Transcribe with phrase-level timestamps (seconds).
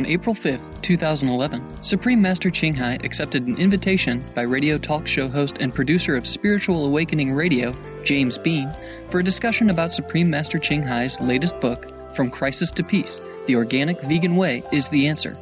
[0.00, 5.28] On April 5th, 2011, Supreme Master Ching Hai accepted an invitation by radio talk show
[5.28, 8.72] host and producer of Spiritual Awakening Radio, James Bean,
[9.10, 13.56] for a discussion about Supreme Master Ching Hai's latest book, From Crisis to Peace The
[13.56, 15.36] Organic Vegan Way is the Answer.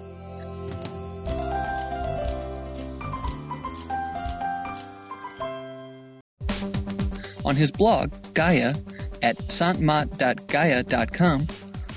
[7.44, 8.74] On his blog, Gaia,
[9.22, 11.46] at santmat.gaia.com,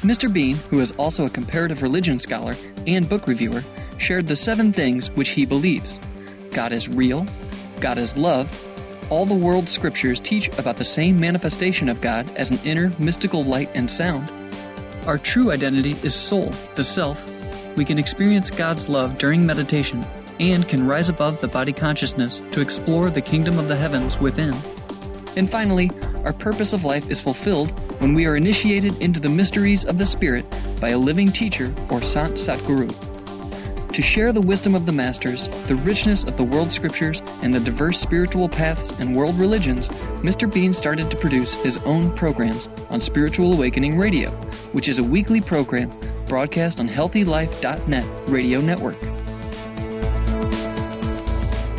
[0.01, 0.33] Mr.
[0.33, 2.55] Bean, who is also a comparative religion scholar
[2.87, 3.63] and book reviewer,
[3.99, 5.99] shared the seven things which he believes
[6.51, 7.25] God is real,
[7.79, 8.49] God is love,
[9.11, 13.43] all the world's scriptures teach about the same manifestation of God as an inner mystical
[13.43, 14.31] light and sound.
[15.05, 17.23] Our true identity is soul, the self.
[17.77, 20.03] We can experience God's love during meditation
[20.39, 24.55] and can rise above the body consciousness to explore the kingdom of the heavens within.
[25.35, 25.91] And finally,
[26.25, 30.05] our purpose of life is fulfilled when we are initiated into the mysteries of the
[30.05, 30.45] Spirit
[30.79, 32.91] by a living teacher or Sant Satguru.
[33.93, 37.59] To share the wisdom of the Masters, the richness of the world scriptures, and the
[37.59, 39.89] diverse spiritual paths and world religions,
[40.23, 40.51] Mr.
[40.51, 44.31] Bean started to produce his own programs on Spiritual Awakening Radio,
[44.71, 45.91] which is a weekly program
[46.25, 49.10] broadcast on HealthyLife.net radio network.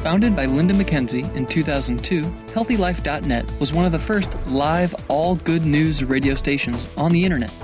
[0.02, 5.64] Founded by Linda McKenzie in 2002, HealthyLife.net was one of the first live, all good
[5.64, 7.54] news radio stations on the internet.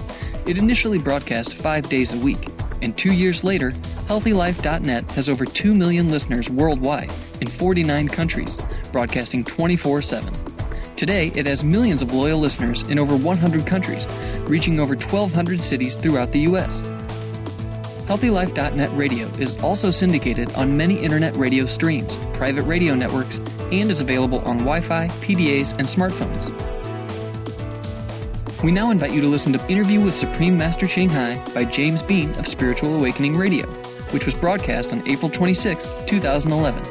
[0.46, 2.46] It initially broadcast five days a week,
[2.80, 3.72] and two years later,
[4.06, 8.56] HealthyLife.net has over 2 million listeners worldwide in 49 countries,
[8.92, 10.32] broadcasting 24 7.
[10.94, 14.06] Today, it has millions of loyal listeners in over 100 countries,
[14.42, 16.82] reaching over 1,200 cities throughout the U.S.
[18.08, 23.36] HealthyLife.net radio is also syndicated on many internet radio streams, private radio networks,
[23.70, 26.48] and is available on Wi Fi, PDAs, and smartphones.
[28.64, 32.02] We now invite you to listen to Interview with Supreme Master Ching Hai by James
[32.02, 33.66] Bean of Spiritual Awakening Radio,
[34.12, 36.82] which was broadcast on April 26, 2011.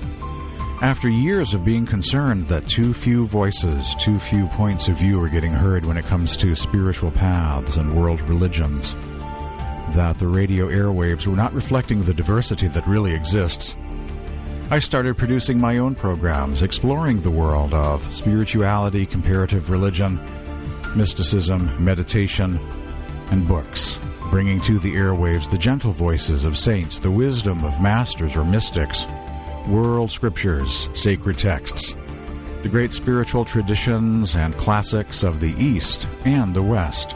[0.82, 5.28] After years of being concerned that too few voices, too few points of view are
[5.28, 8.96] getting heard when it comes to spiritual paths and world religions,
[9.92, 13.76] that the radio airwaves were not reflecting the diversity that really exists,
[14.72, 20.20] I started producing my own programs exploring the world of spirituality, comparative religion,
[20.96, 22.60] mysticism, meditation,
[23.30, 24.00] and books,
[24.32, 29.06] bringing to the airwaves the gentle voices of saints, the wisdom of masters or mystics,
[29.68, 31.96] world scriptures, sacred texts,
[32.64, 37.16] the great spiritual traditions and classics of the East and the West.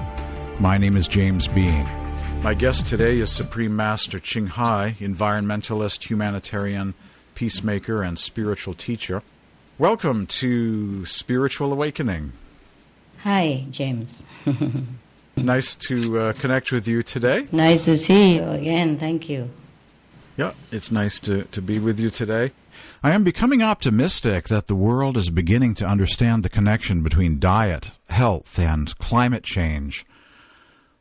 [0.60, 1.99] My name is James Bean.
[2.42, 6.94] My guest today is Supreme Master Ching Hai, environmentalist, humanitarian,
[7.36, 9.22] peacemaker, and spiritual teacher.
[9.78, 12.32] Welcome to Spiritual Awakening.
[13.24, 14.24] Hi, James.
[15.36, 17.50] nice to uh, connect with you today.
[17.52, 18.98] Nice to see you again.
[18.98, 19.50] Thank you.
[20.38, 22.54] Yeah, it's nice to, to be with you today.
[23.04, 27.92] I am becoming optimistic that the world is beginning to understand the connection between diet,
[28.08, 30.06] health, and climate change.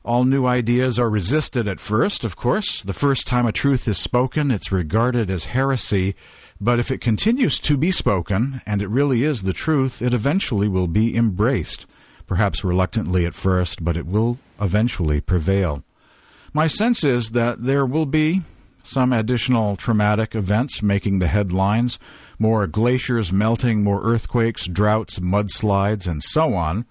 [0.08, 2.82] All new ideas are resisted at first, of course.
[2.82, 6.14] The first time a truth is spoken, it's regarded as heresy.
[6.58, 10.66] But if it continues to be spoken, and it really is the truth, it eventually
[10.66, 11.84] will be embraced.
[12.26, 15.84] Perhaps reluctantly at first, but it will eventually prevail.
[16.55, 18.40] My sense is that there will be
[18.82, 21.99] some additional traumatic events making the headlines
[22.38, 26.87] more glaciers melting, more earthquakes, droughts, mudslides, and so on.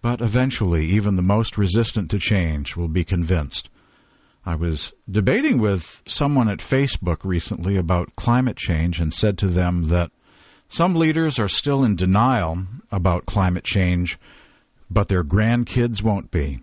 [0.00, 3.68] But eventually, even the most resistant to change will be convinced.
[4.46, 9.88] I was debating with someone at Facebook recently about climate change and said to them
[9.88, 10.10] that
[10.68, 14.18] some leaders are still in denial about climate change,
[14.90, 16.60] but their grandkids won't be.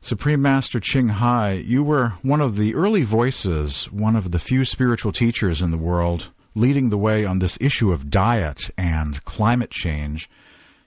[0.00, 4.64] Supreme Master Ching Hai, you were one of the early voices, one of the few
[4.64, 9.70] spiritual teachers in the world leading the way on this issue of diet and climate
[9.70, 10.28] change.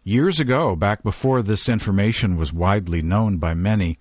[0.06, 3.98] Years ago, back before this information was widely known by many,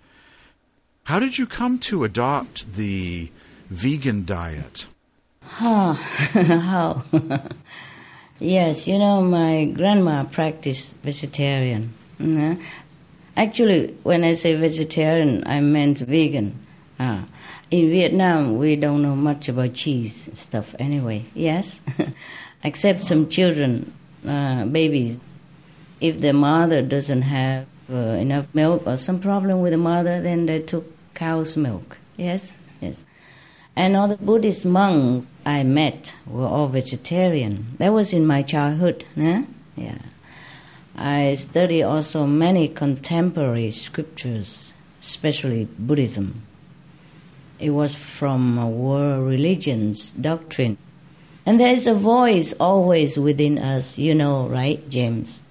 [1.05, 3.31] how did you come to adopt the
[3.71, 4.89] vegan diet?
[5.45, 5.93] Huh,
[6.33, 7.05] how?
[8.41, 11.95] yes, you know, my grandma practiced vegetarian.
[12.19, 12.61] Mm-hmm.
[13.37, 16.59] Actually, when I say vegetarian, I meant vegan.
[16.99, 17.27] Ah.
[17.71, 21.81] in Vietnam, we don't know much about cheese stuff anyway, yes?
[22.65, 23.93] Except some children,
[24.27, 25.21] uh, babies.
[26.03, 30.47] If the mother doesn't have uh, enough milk or some problem with the mother, then
[30.47, 30.85] they took
[31.15, 32.53] cow's milk, yes?
[32.81, 33.05] Yes.
[33.77, 37.77] And all the Buddhist monks I met were all vegetarian.
[37.79, 39.45] That was in my childhood, yeah.
[40.97, 46.43] I study also many contemporary scriptures, especially Buddhism.
[47.61, 50.79] It was from world religions, doctrine.
[51.47, 55.43] And there is a voice always within us, you know, right, James?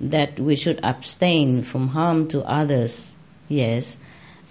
[0.00, 3.06] That we should abstain from harm to others,
[3.48, 3.96] yes.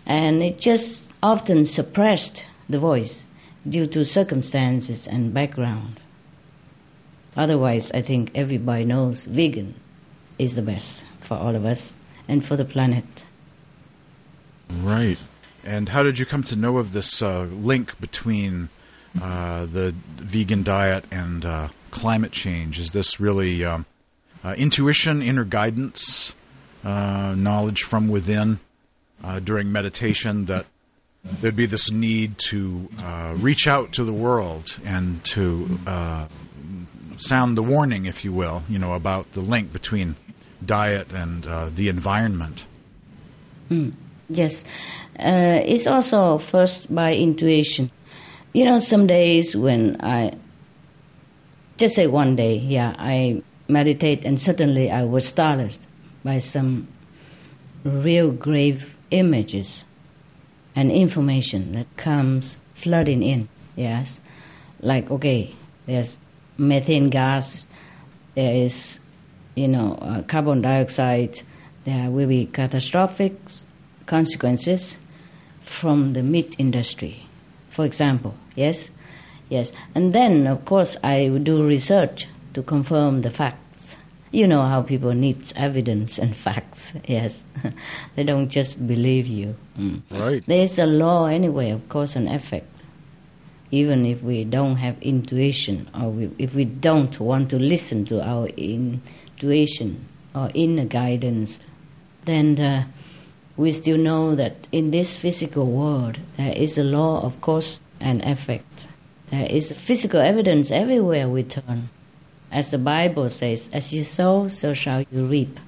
[0.05, 3.27] And it just often suppressed the voice
[3.67, 5.99] due to circumstances and background.
[7.35, 9.75] Otherwise, I think everybody knows vegan
[10.37, 11.93] is the best for all of us
[12.27, 13.25] and for the planet.
[14.69, 15.17] Right.
[15.63, 18.69] And how did you come to know of this uh, link between
[19.21, 22.79] uh, the vegan diet and uh, climate change?
[22.79, 23.85] Is this really um,
[24.43, 26.35] uh, intuition, inner guidance,
[26.83, 28.59] uh, knowledge from within
[29.23, 30.65] uh, during meditation that
[31.23, 32.89] there'd be this need to
[33.35, 35.79] reach out to the world and to
[37.17, 40.15] sound the warning, if you will, you know, about the link between
[40.65, 42.65] diet and uh, the environment.
[43.69, 43.93] Mm,
[44.29, 44.63] yes,
[45.19, 47.91] uh, it's also first by intuition.
[48.53, 50.33] You know, some days when I
[51.77, 55.77] just say one day, yeah, I meditate and suddenly I was startled
[56.23, 56.87] by some
[57.83, 59.85] real grave images
[60.75, 63.49] and information that comes flooding in.
[63.75, 64.21] Yes,
[64.81, 65.55] like okay,
[65.85, 66.17] there's
[66.57, 67.67] methane gas,
[68.35, 68.99] there is
[69.55, 71.41] you know, uh, carbon dioxide,
[71.85, 73.35] there will be catastrophic
[74.05, 74.97] consequences
[75.61, 77.25] from the meat industry,
[77.69, 78.35] for example.
[78.55, 78.89] Yes,
[79.49, 79.71] yes.
[79.93, 83.97] And then, of course, I do research to confirm the facts.
[84.31, 86.93] You know how people need evidence and facts.
[87.07, 87.43] Yes,
[88.15, 89.55] they don't just believe you.
[89.77, 90.01] Mm.
[90.09, 90.43] Right.
[90.47, 92.69] There's a law anyway of cause and effect.
[93.71, 98.21] Even if we don't have intuition, or we, if we don't want to listen to
[98.21, 101.59] our intuition or inner guidance,
[102.25, 102.85] then uh,
[103.57, 108.23] we still know that in this physical world there is a law of cause and
[108.25, 108.87] effect.
[109.29, 111.89] There is physical evidence everywhere we turn.
[112.53, 115.59] As the Bible says, as you sow, so shall you reap.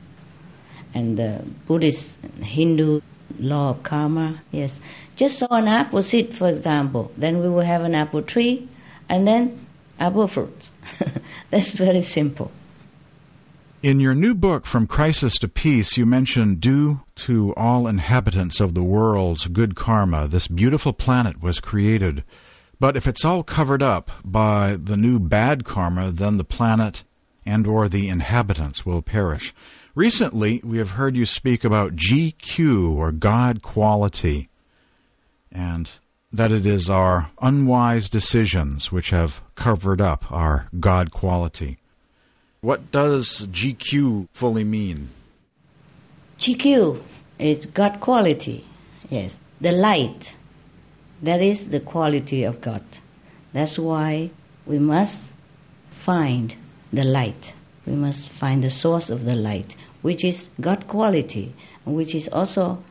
[0.93, 3.01] And the Buddhist, Hindu
[3.39, 4.79] law of karma, yes.
[5.15, 8.69] Just sow an apple seed, for example, then we will have an apple tree
[9.09, 9.65] and then
[9.99, 10.69] apple fruit.
[11.49, 12.51] That's very simple.
[13.81, 18.75] In your new book, From Crisis to Peace, you mention due to all inhabitants of
[18.75, 22.23] the world's good karma, this beautiful planet was created.
[22.85, 27.03] But if it's all covered up by the new bad karma, then the planet
[27.43, 29.55] and or the inhabitants will perish.
[29.95, 34.49] Recently, we have heard you speak about GQ or God quality
[35.51, 35.89] and
[36.31, 41.79] that it is our unwise decisions which have covered up our God quality.
[42.61, 45.09] What does GQ fully mean?
[46.37, 47.01] GQ
[47.39, 48.63] is God quality.
[49.09, 50.35] Yes, the light.
[51.21, 52.83] That is the quality of God.
[53.53, 54.31] That's why
[54.65, 55.31] we must
[55.89, 56.55] find
[56.91, 57.53] the light.
[57.85, 61.53] We must find the source of the light, which is God quality,
[61.85, 62.83] which is also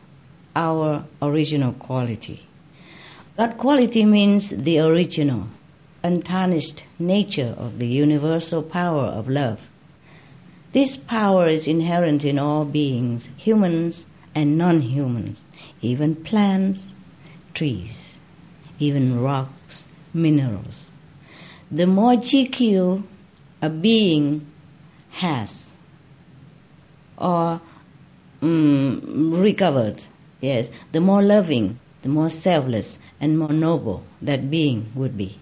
[0.57, 2.47] our original quality.
[3.37, 5.49] God quality means the original,
[6.03, 9.69] untarnished nature of the universal power of love.
[10.73, 15.43] This power is inherent in all beings, humans and non humans,
[15.81, 16.93] even plants,
[17.55, 18.14] trees,
[18.79, 20.91] even rocks, minerals.
[21.71, 23.03] The more GQ
[23.63, 24.47] a being
[25.11, 25.71] has
[27.17, 27.61] or
[28.43, 30.05] mm, recovered,
[30.41, 35.39] yes, the more loving, the more selfless, and more noble that being would be.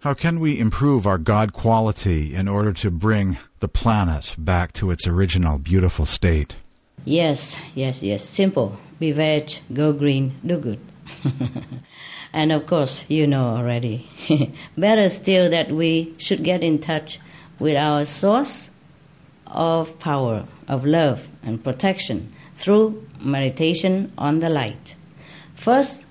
[0.00, 4.90] How can we improve our God quality in order to bring the planet back to
[4.90, 6.56] its original beautiful state?
[7.04, 8.24] Yes, yes, yes.
[8.24, 8.76] Simple.
[8.98, 10.80] Be veg, go green, do good.
[12.36, 14.06] and of course, you know already.
[14.76, 17.18] Better still that we should get in touch
[17.58, 18.68] with our source
[19.46, 24.94] of power, of love and protection through meditation on the light.
[25.54, 26.04] First,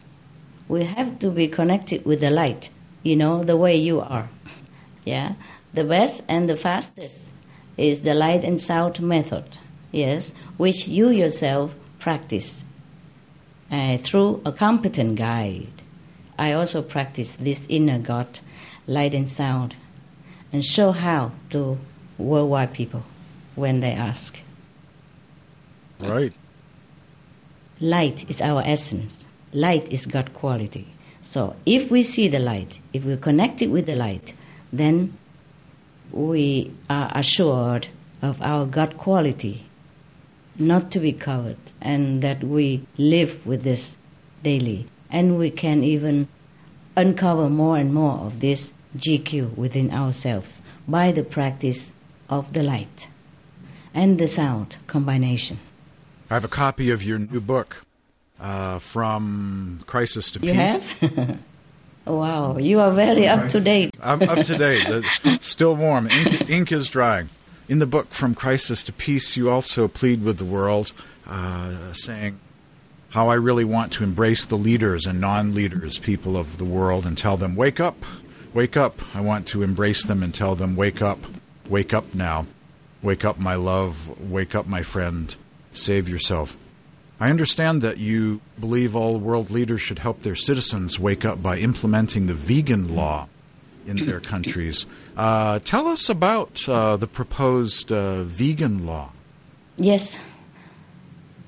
[0.68, 2.72] we have to be connected with the light,
[3.04, 4.28] you know, the way you are.
[5.06, 5.36] Yeah?
[5.76, 7.34] The best and the fastest
[7.78, 9.60] is the light and sound method,
[9.92, 12.64] yes, which you yourself practice
[13.70, 15.75] uh, through a competent guide
[16.38, 18.40] I also practice this inner God,
[18.88, 19.76] light and sound,
[20.52, 21.78] and show how to
[22.18, 23.04] worldwide people
[23.56, 24.40] when they ask.
[26.00, 26.34] Right.
[27.80, 29.26] Light is our essence.
[29.54, 30.88] Light is God quality.
[31.22, 34.34] So if we see the light, if we're connected with the light,
[34.72, 35.18] then
[36.12, 37.88] we are assured
[38.22, 39.66] of our God quality,
[40.58, 43.98] not to be covered, and that we live with this
[44.44, 44.88] daily.
[45.10, 46.28] And we can even
[46.96, 51.92] uncover more and more of this GQ within ourselves by the practice
[52.30, 53.08] of the light
[53.94, 55.60] and the sound combination.
[56.30, 57.86] I have a copy of your new book,
[58.40, 60.78] uh, From Crisis to You Peace.
[61.00, 61.40] have?
[62.06, 63.98] wow, you are very up to date.
[64.02, 64.86] I'm up to date.
[65.24, 66.08] It's still warm.
[66.08, 67.30] Ink, ink is drying.
[67.70, 70.92] In the book, From Crisis to Peace, you also plead with the world,
[71.28, 72.40] uh, saying,
[73.16, 77.06] How I really want to embrace the leaders and non leaders, people of the world,
[77.06, 78.04] and tell them, Wake up,
[78.54, 79.00] wake up.
[79.16, 81.20] I want to embrace them and tell them, Wake up,
[81.70, 82.46] wake up now.
[83.02, 84.20] Wake up, my love.
[84.20, 85.34] Wake up, my friend.
[85.72, 86.58] Save yourself.
[87.18, 91.60] I understand that you believe all world leaders should help their citizens wake up by
[91.60, 93.30] implementing the vegan law
[93.88, 94.86] in their countries.
[95.16, 99.14] Uh, tell us about uh, the proposed uh, vegan law.
[99.78, 100.18] Yes.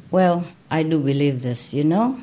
[0.10, 2.20] Well, I do believe this, you know.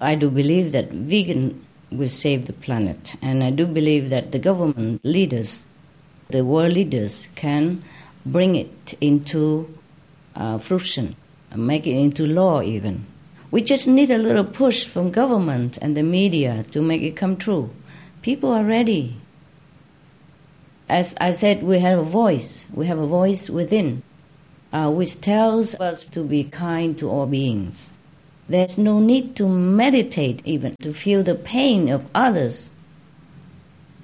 [0.00, 3.14] I do believe that vegan will save the planet.
[3.20, 5.64] And I do believe that the government leaders,
[6.28, 7.82] the world leaders, can
[8.24, 9.76] bring it into
[10.34, 11.16] uh, fruition,
[11.50, 13.06] and make it into law even.
[13.50, 17.36] We just need a little push from government and the media to make it come
[17.36, 17.70] true.
[18.22, 19.16] People are ready.
[20.88, 22.64] As I said, we have a voice.
[22.72, 24.02] We have a voice within,
[24.72, 27.90] uh, which tells us to be kind to all beings.
[28.48, 32.70] There's no need to meditate even to feel the pain of others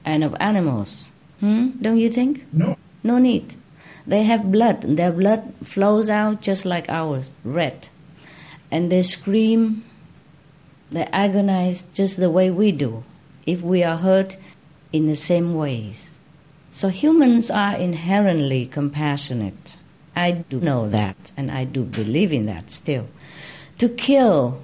[0.04, 1.04] and of animals.
[1.40, 1.70] Hmm?
[1.82, 2.44] Don't you think?
[2.52, 2.76] No.
[3.02, 3.56] No need.
[4.06, 4.82] They have blood.
[4.82, 7.88] Their blood flows out just like ours, red.
[8.70, 9.84] And they scream,
[10.90, 13.04] they agonize just the way we do
[13.46, 14.36] if we are hurt
[14.92, 16.08] in the same ways.
[16.70, 19.75] So humans are inherently compassionate.
[20.16, 23.06] I do know that, and I do believe in that still.
[23.78, 24.62] To kill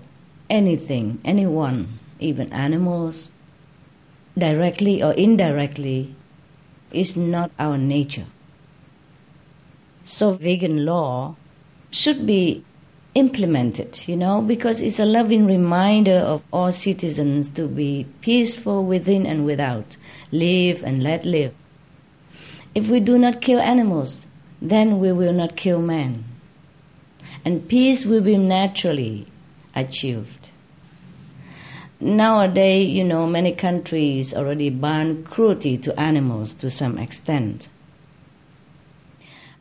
[0.48, 3.30] anything, anyone, even animals,
[4.36, 6.14] directly or indirectly,
[6.90, 8.26] is not our nature.
[10.04, 11.36] So, vegan law
[11.90, 12.64] should be
[13.14, 19.26] implemented, you know, because it's a loving reminder of all citizens to be peaceful within
[19.26, 19.98] and without,
[20.30, 21.54] live and let live.
[22.74, 24.24] If we do not kill animals,
[24.62, 26.24] then we will not kill men.
[27.44, 29.26] And peace will be naturally
[29.74, 30.50] achieved.
[31.98, 37.68] Nowadays, you know, many countries already ban cruelty to animals to some extent.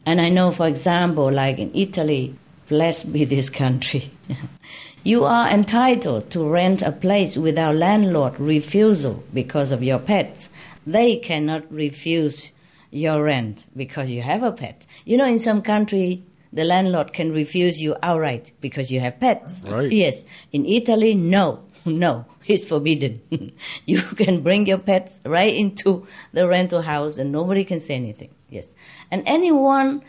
[0.05, 2.35] And I know, for example, like in Italy,
[2.67, 4.11] blessed be this country,
[5.03, 10.49] you are entitled to rent a place without landlord refusal because of your pets.
[10.85, 12.51] They cannot refuse
[12.91, 14.85] your rent because you have a pet.
[15.05, 19.61] You know, in some country, the landlord can refuse you outright because you have pets.
[19.65, 19.91] Right.
[19.91, 20.23] Yes.
[20.51, 23.53] In Italy, no, no, it's forbidden.
[23.85, 28.29] you can bring your pets right into the rental house and nobody can say anything.
[28.49, 28.75] Yes.
[29.09, 30.03] And anyone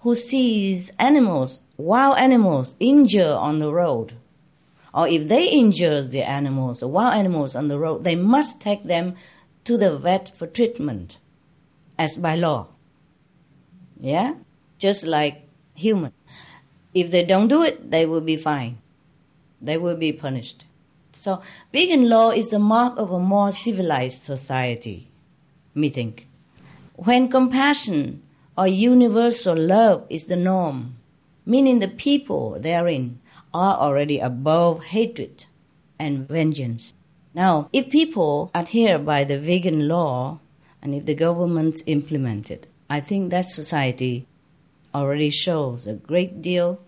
[0.00, 4.14] who sees animals, wild animals, injured on the road,
[4.92, 8.84] or if they injure the animals, the wild animals on the road, they must take
[8.84, 9.14] them
[9.64, 11.18] to the vet for treatment
[11.98, 12.68] as by law.
[14.00, 14.34] Yeah?
[14.78, 16.12] Just like human.
[16.94, 18.78] If they don't do it, they will be fined.
[19.60, 20.64] They will be punished.
[21.12, 21.40] So
[21.72, 25.08] vegan law is the mark of a more civilized society,
[25.74, 26.28] me think.
[26.94, 28.22] When compassion
[28.56, 30.96] or universal love is the norm,
[31.44, 33.20] meaning the people therein
[33.52, 35.46] are already above hatred
[35.98, 36.92] and vengeance.
[37.34, 40.40] Now, if people adhere by the vegan law
[40.86, 44.24] and if the government implement it, I think that society
[44.94, 46.78] already shows a great deal,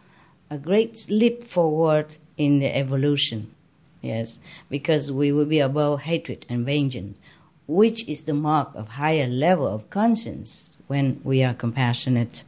[0.48, 3.52] a great leap forward in the evolution.
[4.00, 4.38] Yes,
[4.70, 7.18] because we will be above hatred and vengeance,
[7.66, 12.44] which is the mark of higher level of conscience when we are compassionate,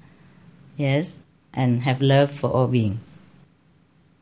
[0.77, 1.21] yes,
[1.53, 3.11] and have love for all beings.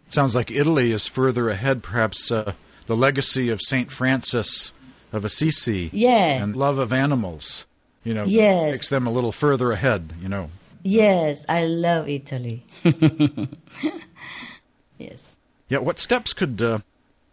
[0.07, 2.55] Sounds like Italy is further ahead, perhaps uh,
[2.87, 3.93] the legacy of St.
[3.93, 4.73] Francis
[5.12, 6.43] of Assisi Yeah.
[6.43, 7.67] and love of animals,
[8.05, 8.73] you know, Yes.
[8.73, 10.50] makes them a little further ahead, you know.
[10.83, 12.65] Yes, I love Italy.
[14.99, 15.37] yes.
[15.69, 16.79] Yeah, what steps could uh,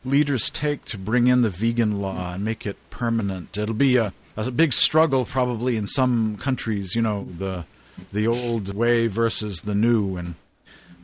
[0.04, 3.58] leaders take to bring in the vegan law and make it permanent?
[3.58, 7.66] It'll be a, a big struggle probably in some countries, you know, the
[8.12, 10.36] the old way versus the new and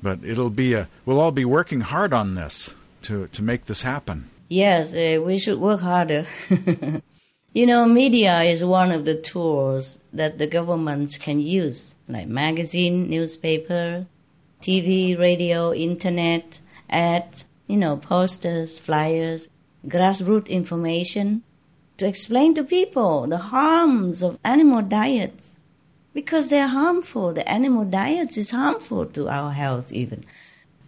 [0.04, 2.72] but it'll be a we'll all be working hard on this
[3.04, 4.30] to to make this happen.
[4.52, 6.26] Yes, uh, we should work harder.
[7.54, 13.10] you know, media is one of the tools that the governments can use, like magazine,
[13.10, 14.08] newspaper,
[14.62, 19.48] TV, radio, internet, ads, you know, posters, flyers,
[19.88, 21.44] grassroots information
[21.96, 25.56] to explain to people the harms of animal diets
[26.14, 27.32] because they're harmful.
[27.32, 30.26] The animal diets is harmful to our health even.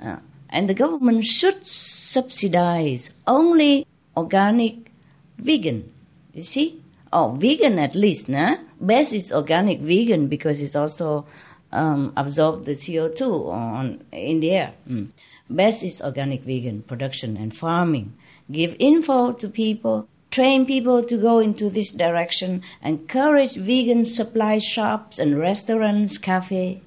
[0.03, 0.17] Uh,
[0.53, 4.91] and the government should subsidize only organic
[5.37, 5.91] vegan.
[6.33, 6.79] You see?
[7.11, 8.55] Oh, vegan at least, nah?
[8.79, 11.25] Best is organic vegan because it's also
[11.71, 14.73] um, absorb the CO2 on, in the air.
[14.87, 15.09] Mm.
[15.49, 18.13] Best is organic vegan production and farming.
[18.51, 25.17] Give info to people, train people to go into this direction, encourage vegan supply shops
[25.17, 26.81] and restaurants, cafe,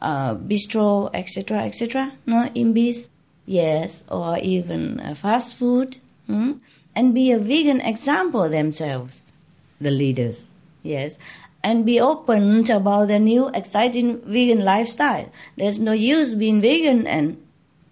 [0.00, 2.12] uh, bistro, etc., etc.
[2.26, 3.08] No, imbis,
[3.44, 6.52] yes, or even uh, fast food, hmm?
[6.94, 9.22] and be a vegan example themselves,
[9.80, 10.50] the leaders.
[10.82, 11.18] Yes,
[11.66, 15.28] and be open about the new exciting vegan lifestyle.
[15.56, 17.42] There's no use being vegan and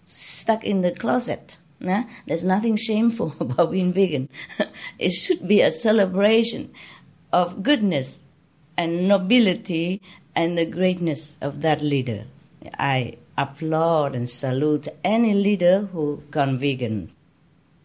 [0.06, 1.56] stuck in the closet.
[1.80, 2.04] Nah?
[2.26, 4.28] There's nothing shameful about being vegan.
[4.98, 6.70] it should be a celebration
[7.32, 8.20] of goodness
[8.76, 10.00] and nobility
[10.34, 12.24] and the greatness of that leader.
[12.78, 17.10] I applaud and salute any leader who gone vegan.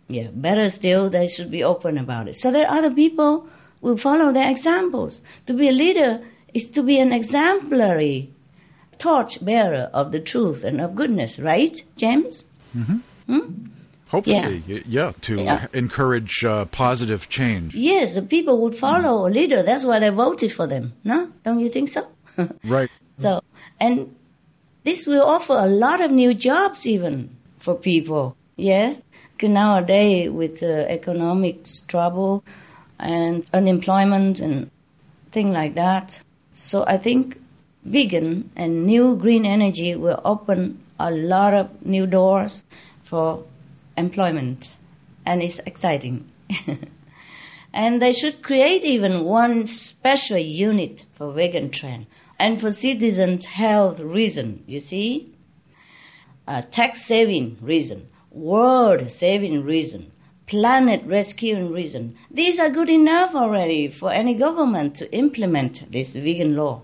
[0.08, 2.36] Yeah, better still, they should be open about it.
[2.36, 3.48] So that other people
[3.82, 5.22] will follow their examples.
[5.48, 6.22] To be a leader
[6.54, 8.32] is to be an exemplary
[8.98, 12.46] torch bearer of the truth and of goodness, right, James?
[12.76, 12.98] Mm-hmm.
[13.28, 13.66] Hmm?
[14.10, 15.68] Hopefully, yeah, yeah to yeah.
[15.72, 17.76] encourage uh, positive change.
[17.76, 19.62] Yes, the people would follow a leader.
[19.62, 20.94] That's why they voted for them.
[21.04, 22.08] No, don't you think so?
[22.64, 22.90] right.
[23.18, 23.42] So,
[23.80, 24.16] and
[24.84, 28.36] this will offer a lot of new jobs even for people.
[28.56, 29.02] Yes,
[29.34, 32.44] because nowadays with uh, economic trouble,
[33.00, 34.70] and unemployment and
[35.32, 36.20] things like that.
[36.54, 37.42] So I think
[37.84, 42.64] vegan and new green energy will open a lot of new doors
[43.04, 43.46] for
[43.98, 44.76] employment,
[45.26, 46.30] and it's exciting.
[47.74, 52.06] and they should create even one special unit for vegan trend
[52.40, 54.64] and for citizens' health reason.
[54.66, 55.34] You see,
[56.48, 60.12] a tax saving reason, world saving reason,
[60.48, 62.18] planet rescuing reason.
[62.32, 66.82] These are good enough already for any government to implement this vegan law.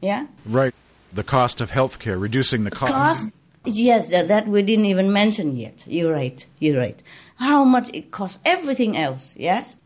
[0.00, 0.26] Yeah?
[0.46, 0.74] Right.
[1.12, 2.92] The cost of healthcare, reducing the cost.
[2.92, 3.30] cost
[3.64, 5.84] yes, that, that we didn't even mention yet.
[5.86, 6.44] You're right.
[6.60, 7.00] You're right.
[7.36, 9.78] How much it costs, everything else, yes?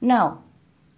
[0.00, 0.42] Now,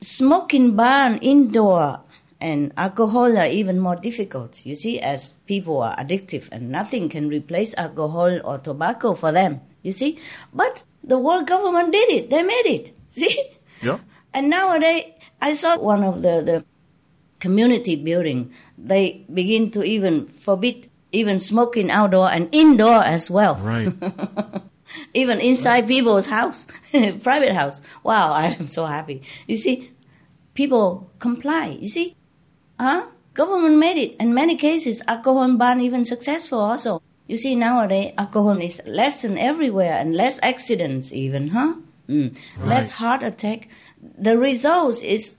[0.01, 2.01] smoking ban indoor
[2.43, 4.67] and alcohol are even more difficult.
[4.67, 9.61] You see, as people are addictive and nothing can replace alcohol or tobacco for them.
[9.83, 10.19] You see?
[10.53, 12.31] But the world government did it.
[12.31, 12.99] They made it.
[13.13, 13.39] See?
[13.81, 13.99] Yeah.
[14.35, 15.05] And nowadays,
[15.41, 16.65] I saw one of the, the
[17.39, 18.53] community building.
[18.77, 23.55] They begin to even forbid even smoking outdoor and indoor as well.
[23.57, 23.93] Right.
[25.15, 25.89] even inside right.
[25.89, 26.67] people's house,
[27.23, 27.81] private house.
[28.03, 29.23] Wow, I am so happy.
[29.47, 29.93] You see,
[30.55, 31.79] people comply.
[31.81, 32.17] You see,
[32.83, 33.07] huh?
[33.35, 34.17] Government made it.
[34.21, 37.01] In many cases, alcohol ban even successful also.
[37.27, 41.77] You see, nowadays, alcohol is less than everywhere and less accidents even, huh?
[42.09, 42.37] Mm.
[42.59, 42.69] Right.
[42.69, 43.69] Less heart attack.
[44.19, 45.37] The results is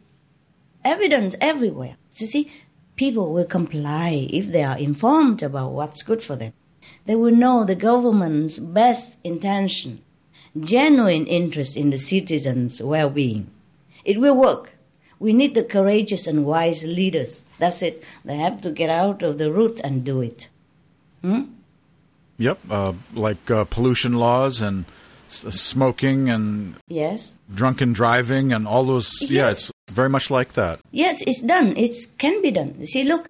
[0.84, 1.97] evidence everywhere.
[2.17, 2.51] You see,
[2.95, 6.53] people will comply if they are informed about what's good for them.
[7.06, 10.01] They will know the government's best intention,
[10.60, 13.51] genuine interest in the citizens' well-being.
[14.06, 14.73] It will work.
[15.24, 17.44] We need the courageous and wise leaders.
[17.58, 18.04] That's it.
[18.26, 20.50] They have to get out of the roots and do it.
[21.22, 21.44] Hmm?
[22.38, 24.84] Yep, uh, like uh, pollution laws and
[25.30, 29.10] s- smoking and yes, drunken driving and all those.
[29.22, 29.32] Yes.
[29.32, 30.82] Yeah, it's very much like that.
[30.92, 31.78] Yes, it's done.
[31.78, 32.76] It can be done.
[32.80, 33.30] You see, look,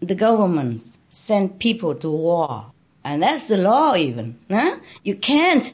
[0.00, 2.66] the governments send people to war,
[3.02, 3.94] and that's the law.
[3.94, 4.76] Even huh?
[5.02, 5.72] you can't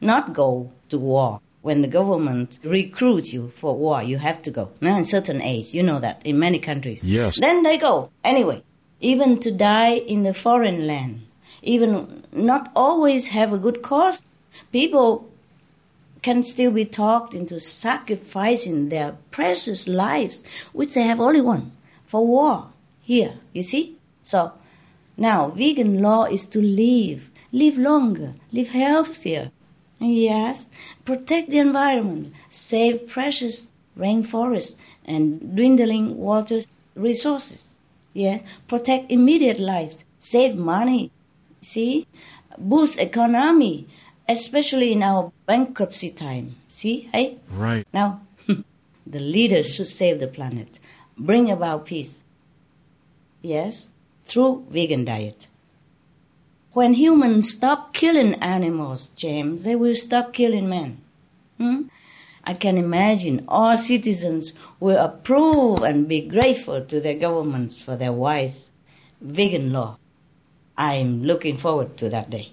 [0.00, 4.02] not go to war when the government recruits you for war.
[4.02, 4.70] You have to go.
[4.80, 7.04] Now, in certain age, you know that in many countries.
[7.04, 7.38] Yes.
[7.38, 8.62] Then they go anyway,
[9.00, 11.22] even to die in the foreign land
[11.62, 14.22] even not always have a good cause.
[14.72, 15.28] People
[16.22, 21.72] can still be talked into sacrificing their precious lives, which they have only one,
[22.04, 22.70] for war
[23.00, 23.96] here, you see?
[24.22, 24.52] So
[25.16, 29.50] now vegan law is to live, live longer, live healthier,
[30.00, 30.66] Yes.
[31.04, 36.60] Protect the environment, save precious rainforests and dwindling water
[36.94, 37.76] resources.
[38.14, 38.42] Yes.
[38.66, 41.10] Protect immediate lives, save money.
[41.60, 42.06] See?
[42.58, 43.86] Boost economy,
[44.28, 46.56] especially in our bankruptcy time.
[46.68, 47.08] See?
[47.12, 47.38] Hey?
[47.50, 47.86] Right.
[47.92, 48.22] Now,
[49.06, 50.80] the leaders should save the planet,
[51.16, 52.24] bring about peace.
[53.42, 53.88] Yes,
[54.24, 55.48] through vegan diet.
[56.72, 61.00] When humans stop killing animals, James, they will stop killing men.
[61.58, 61.82] Hmm?
[62.44, 68.12] I can imagine all citizens will approve and be grateful to their governments for their
[68.12, 68.70] wise
[69.20, 69.98] vegan law.
[70.78, 72.52] I'm looking forward to that day.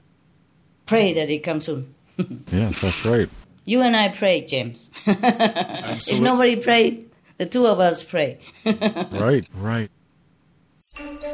[0.88, 1.94] Pray that it comes soon.
[2.52, 3.30] yes, that's right.
[3.66, 4.90] You and I pray, James.
[5.06, 8.40] if nobody prayed, the two of us pray.
[8.66, 9.92] right, right.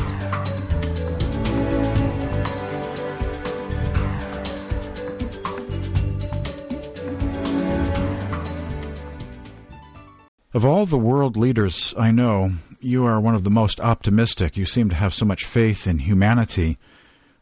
[10.53, 12.49] Of all the world leaders I know,
[12.81, 14.57] you are one of the most optimistic.
[14.57, 16.77] You seem to have so much faith in humanity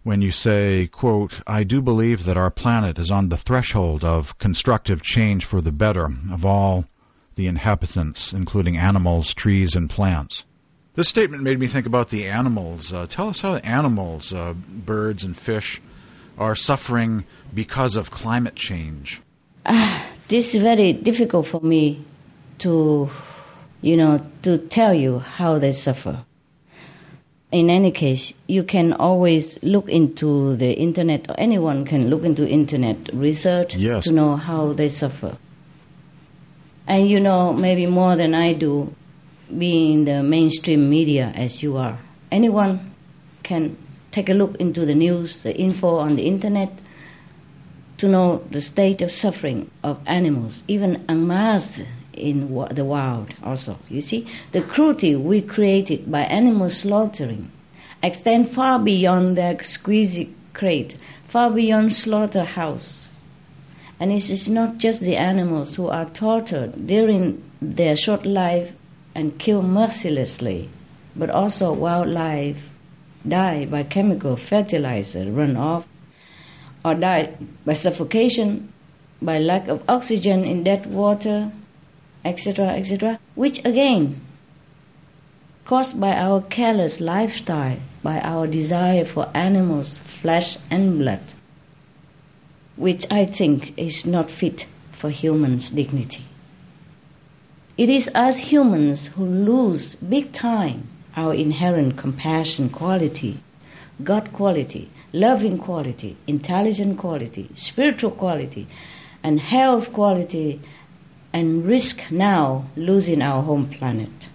[0.06, 4.38] when you say, quote, I do believe that our planet is on the threshold of
[4.38, 6.86] constructive change for the better of all
[7.34, 10.46] the inhabitants, including animals, trees, and plants.
[10.94, 12.94] This statement made me think about the animals.
[12.94, 15.82] Uh, tell us how animals, uh, birds and fish,
[16.38, 19.24] are suffering because of climate change.
[19.66, 22.06] Uh, this is very difficult for me
[22.60, 23.10] to,
[23.82, 26.24] you know, to tell you how they suffer.
[27.56, 32.46] In any case, you can always look into the internet, or anyone can look into
[32.46, 34.04] internet research yes.
[34.04, 35.38] to know how they suffer.
[36.86, 38.94] And you know, maybe more than I do,
[39.58, 41.98] being in the mainstream media as you are.
[42.30, 42.94] Anyone
[43.44, 43.78] can
[44.12, 46.74] take a look into the news, the info on the internet,
[48.00, 51.26] to know the state of suffering of animals, even en
[52.16, 53.78] in the wild also.
[53.90, 57.52] You see, the cruelty we created by animal slaughtering
[58.02, 63.08] extend far beyond the squeezy crate, far beyond slaughterhouse.
[64.00, 68.74] And it is not just the animals who are tortured during their short life
[69.14, 70.70] and killed mercilessly,
[71.16, 72.70] but also wildlife
[73.28, 75.86] die by chemical fertilizer runoff
[76.84, 77.34] or die
[77.66, 78.72] by suffocation,
[79.22, 81.52] by lack of oxygen in dead water,
[82.26, 84.20] etc., etc., which again,
[85.64, 91.34] caused by our careless lifestyle, by our desire for animals' flesh and blood,
[92.76, 96.26] which I think is not fit for humans' dignity.
[97.78, 103.40] It is us humans who lose big time our inherent compassion quality,
[104.04, 108.68] God quality, loving quality, intelligent quality, spiritual quality,
[109.24, 110.62] and health quality
[111.36, 114.30] and risk now losing our home planet.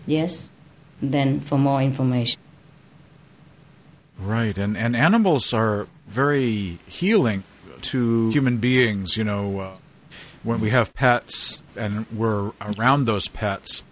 [0.07, 0.51] Yes,
[1.01, 2.39] then for more information.
[4.19, 7.43] Right, and and animals are very healing
[7.83, 9.17] to human beings.
[9.17, 9.73] You know, uh,
[10.45, 13.83] when we have pets and we're around those pets,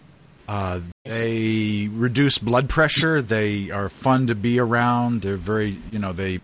[0.53, 3.23] uh, they reduce blood pressure.
[3.23, 5.23] They are fun to be around.
[5.23, 6.41] They're very, you know, they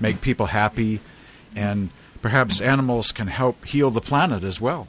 [0.00, 1.00] make people happy,
[1.54, 1.90] and
[2.22, 4.88] perhaps animals can help heal the planet as well.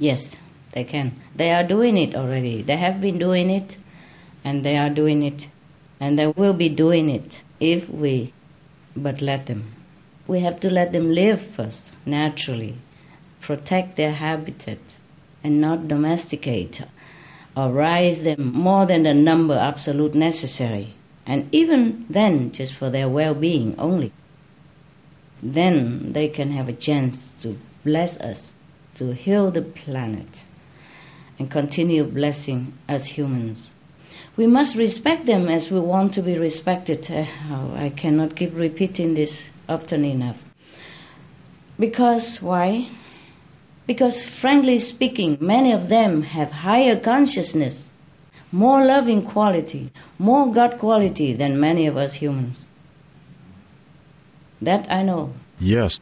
[0.00, 0.34] Yes,
[0.72, 1.14] they can.
[1.36, 2.60] They are doing it already.
[2.60, 3.76] They have been doing it,
[4.42, 5.46] and they are doing it,
[6.00, 8.32] and they will be doing it if we
[8.96, 9.74] but let them.
[10.26, 12.78] We have to let them live first, naturally,
[13.40, 14.80] protect their habitat,
[15.44, 16.82] and not domesticate
[17.58, 20.94] or them more than the number absolute necessary,
[21.26, 24.12] and even then, just for their well being only.
[25.42, 28.54] Then they can have a chance to bless us,
[28.96, 30.42] to heal the planet,
[31.38, 33.74] and continue blessing us humans
[34.38, 37.10] we must respect them as we want to be respected.
[37.10, 40.38] Uh, oh, I cannot keep repeating this often enough.
[41.76, 42.88] Because, why?
[43.88, 47.88] Because, frankly speaking, many of them have higher consciousness,
[48.52, 52.66] more loving quality, more God quality than many of us humans.
[54.60, 55.32] That I know.
[55.58, 56.00] Yes.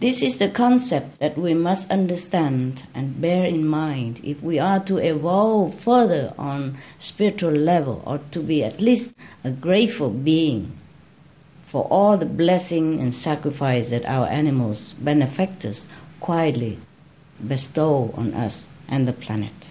[0.00, 4.80] This is the concept that we must understand and bear in mind if we are
[4.84, 9.12] to evolve further on spiritual level or to be at least
[9.44, 10.72] a grateful being
[11.64, 15.86] for all the blessing and sacrifice that our animals, benefactors,
[16.20, 16.78] quietly
[17.46, 19.70] bestow on us and the planet.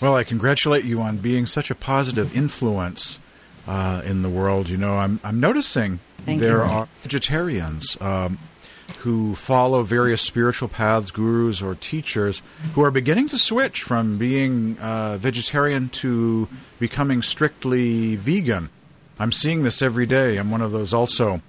[0.00, 3.18] Well, I congratulate you on being such a positive influence
[3.66, 4.68] uh, in the world.
[4.68, 6.70] You know, I'm I'm noticing Thank there you.
[6.70, 7.96] are vegetarians.
[8.00, 8.38] Um,
[8.98, 12.40] who follow various spiritual paths, gurus, or teachers
[12.74, 18.70] who are beginning to switch from being uh, vegetarian to becoming strictly vegan.
[19.18, 20.36] I'm seeing this every day.
[20.36, 21.42] I'm one of those also.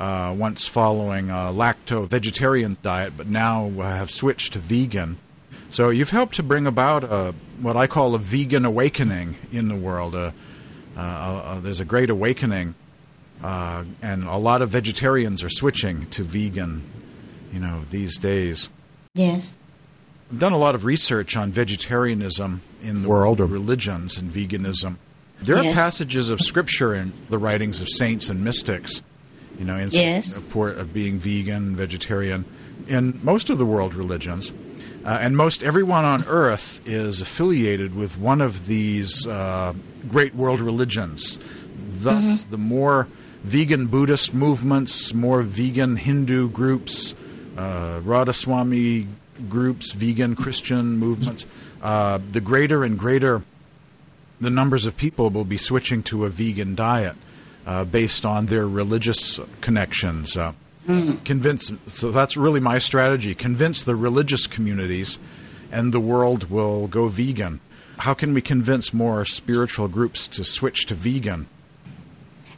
[0.00, 5.16] Uh, once following a lacto vegetarian diet, but now have switched to vegan.
[5.70, 9.76] So you've helped to bring about a, what I call a vegan awakening in the
[9.76, 10.14] world.
[10.14, 10.32] Uh,
[10.96, 12.74] uh, there's a great awakening
[13.42, 16.82] uh, and a lot of vegetarians are switching to vegan,
[17.52, 18.70] you know, these days.
[19.14, 19.56] Yes.
[20.30, 24.96] I've done a lot of research on vegetarianism in the world of religions and veganism.
[25.40, 29.02] There are passages of scripture in the writings of saints and mystics,
[29.58, 30.26] you know, in Yes.
[30.34, 32.44] support of being vegan, vegetarian,
[32.88, 34.52] in most of the world religions.
[35.04, 39.72] Uh, and most everyone on earth is affiliated with one of these uh,
[40.08, 41.38] great world religions.
[41.88, 43.08] Thus, the more
[43.42, 47.14] vegan Buddhist movements, more vegan Hindu groups,
[47.56, 49.06] uh, Radhaswami
[49.48, 51.46] groups, vegan Christian movements,
[51.82, 53.42] uh, the greater and greater
[54.40, 57.14] the numbers of people will be switching to a vegan diet
[57.66, 60.36] uh, based on their religious connections.
[60.36, 60.52] Uh,
[60.86, 61.72] Convince.
[61.86, 63.36] So that's really my strategy.
[63.36, 65.18] Convince the religious communities,
[65.70, 67.60] and the world will go vegan.
[67.98, 71.46] How can we convince more spiritual groups to switch to vegan?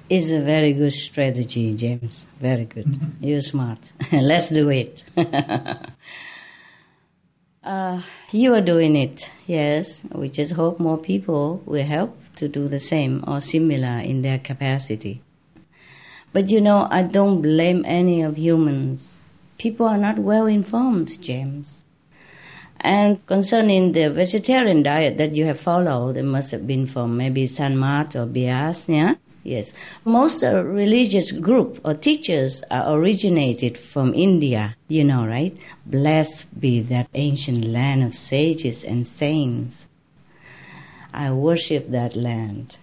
[0.08, 2.26] It's a very good strategy, James.
[2.40, 2.98] Very good.
[3.20, 3.92] You're smart.
[4.12, 5.04] Let's do it.
[7.64, 8.00] uh,
[8.32, 10.02] you are doing it, yes.
[10.12, 14.38] We just hope more people will help to do the same or similar in their
[14.38, 15.22] capacity.
[16.32, 19.18] But you know, I don't blame any of humans.
[19.58, 21.84] People are not well informed, James.
[22.80, 27.46] And concerning the vegetarian diet that you have followed, it must have been from maybe
[27.46, 29.14] Sant Mat or Beas, yeah?
[29.44, 29.74] Yes.
[30.04, 35.56] Most uh, religious group or teachers are originated from India, you know, right?
[35.86, 39.86] Blessed be that ancient land of sages and saints.
[41.14, 42.78] I worship that land.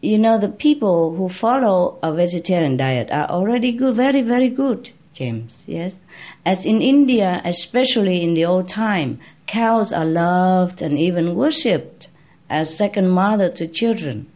[0.00, 4.90] You know, the people who follow a vegetarian diet are already good, very, very good,
[5.12, 6.00] James, yes?
[6.46, 12.08] As in India, especially in the old time, cows are loved and even worshipped
[12.48, 14.30] as second mother to children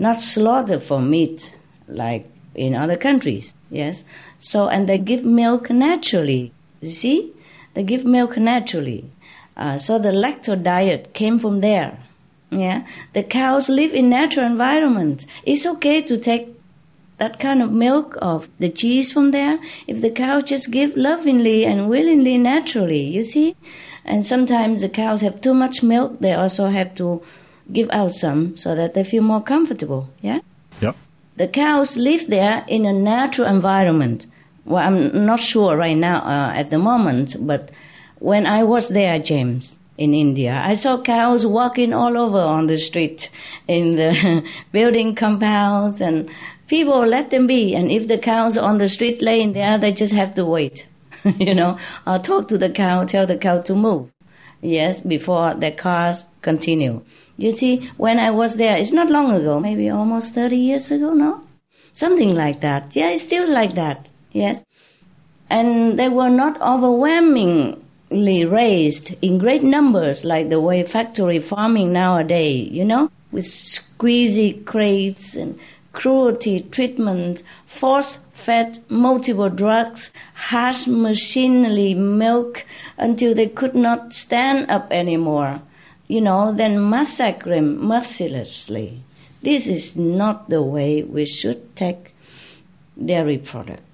[0.00, 1.54] not slaughtered for meat
[1.86, 3.52] like in other countries.
[3.70, 4.04] Yes.
[4.38, 6.52] So, and they give milk naturally.
[6.80, 7.32] You see?
[7.74, 9.10] They give milk naturally.
[9.56, 11.98] Uh, so the lacto diet came from there.
[12.50, 12.86] Yeah.
[13.12, 15.26] The cows live in natural environment.
[15.44, 16.48] It's okay to take
[17.18, 21.64] that kind of milk of the cheese from there if the cow just give lovingly
[21.66, 23.54] and willingly naturally, you see?
[24.04, 26.18] And sometimes the cows have too much milk.
[26.20, 27.22] They also have to
[27.70, 30.08] give out some so that they feel more comfortable.
[30.22, 30.40] Yeah?
[30.80, 30.96] Yep.
[31.36, 34.26] The cows live there in a natural environment.
[34.64, 37.70] Well, I'm not sure right now uh, at the moment, but
[38.20, 42.78] when I was there, James, in India, I saw cows walking all over on the
[42.78, 43.30] street,
[43.66, 46.28] in the building compounds, and
[46.68, 47.74] people let them be.
[47.74, 50.86] And if the cows on the street laying there, they just have to wait.
[51.24, 54.12] you know, I'll talk to the cow, tell the cow to move.
[54.60, 57.02] Yes, before the cars continue.
[57.38, 61.14] You see, when I was there, it's not long ago, maybe almost 30 years ago,
[61.14, 61.42] no?
[61.94, 62.94] Something like that.
[62.94, 64.10] Yeah, it's still like that.
[64.30, 64.62] Yes.
[65.48, 72.72] And they were not overwhelmingly raised in great numbers like the way factory farming nowadays,
[72.72, 75.58] you know, with squeezy crates and
[75.92, 82.64] cruelty treatment, force fed multiple drugs, harsh machinery milk
[82.98, 85.60] until they could not stand up anymore
[86.10, 89.00] you know, then massacre him mercilessly.
[89.42, 92.16] This is not the way we should take
[93.02, 93.89] dairy product.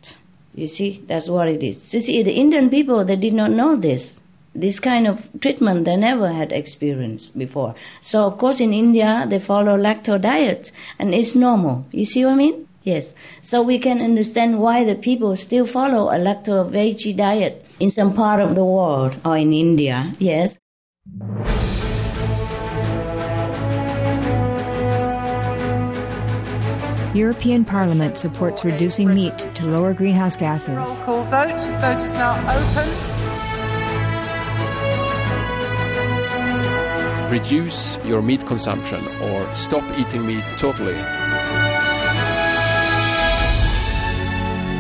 [0.56, 1.92] You see, that's what it is.
[1.92, 4.20] You see, the Indian people, they did not know this.
[4.54, 7.74] This kind of treatment they never had experienced before.
[8.00, 11.86] So, of course, in India, they follow lacto diet, and it's normal.
[11.92, 12.66] You see what I mean?
[12.82, 13.12] Yes.
[13.42, 18.14] So we can understand why the people still follow a lacto veggie diet in some
[18.14, 20.14] part of the world or in India.
[20.18, 20.58] Yes.
[27.16, 30.76] European Parliament supports reducing meat to lower greenhouse gases.
[30.76, 31.58] Roll call vote.
[31.80, 32.86] Vote is now open.
[37.32, 40.94] Reduce your meat consumption or stop eating meat totally.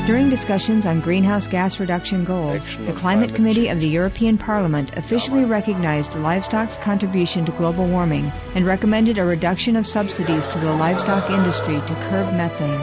[0.06, 5.44] During discussions on greenhouse gas reduction goals, the Climate Committee of the European Parliament officially
[5.44, 11.28] recognized livestock's contribution to global warming and recommended a reduction of subsidies to the livestock
[11.28, 12.78] industry to curb methane.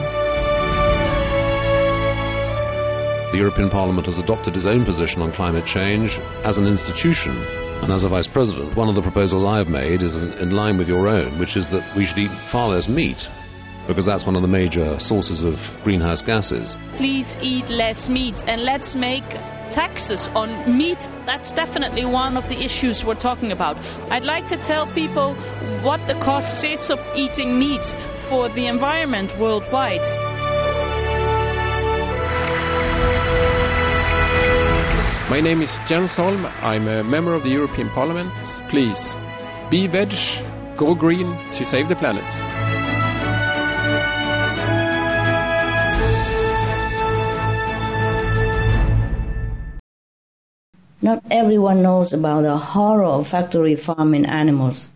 [3.32, 7.34] The European Parliament has adopted its own position on climate change as an institution.
[7.82, 10.50] And as a Vice President, one of the proposals I have made is in, in
[10.50, 13.30] line with your own, which is that we should eat far less meat
[13.86, 16.76] because that's one of the major sources of greenhouse gases.
[16.96, 19.24] Please eat less meat and let's make
[19.70, 21.08] taxes on meat.
[21.26, 23.76] That's definitely one of the issues we're talking about.
[24.10, 25.34] I'd like to tell people
[25.82, 27.84] what the cost is of eating meat
[28.28, 30.02] for the environment worldwide.
[35.30, 36.46] My name is Jens Holm.
[36.62, 38.32] I'm a member of the European Parliament.
[38.68, 39.16] Please
[39.68, 40.14] be veg,
[40.76, 42.53] go green to save the planet.
[51.04, 54.90] Not everyone knows about the horror of factory farming animals.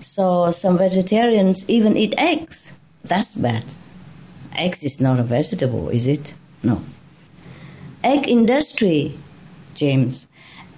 [0.00, 2.72] So some vegetarians even eat eggs.
[3.04, 3.66] That's bad.
[4.54, 6.32] Eggs is not a vegetable, is it?
[6.62, 6.80] No.
[8.02, 9.18] Egg industry,
[9.74, 10.26] James,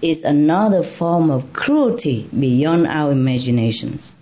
[0.02, 4.16] is another form of cruelty beyond our imaginations.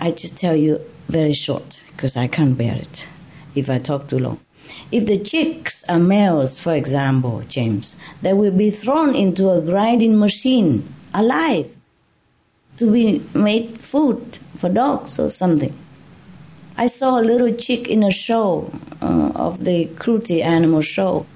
[0.00, 3.06] I just tell you very short because I can't bear it
[3.54, 4.40] if I talk too long.
[4.92, 10.18] If the chicks are males, for example, James, they will be thrown into a grinding
[10.18, 11.70] machine alive
[12.76, 15.76] to be made food for dogs or something.
[16.76, 21.26] I saw a little chick in a show uh, of the cruelty animal show.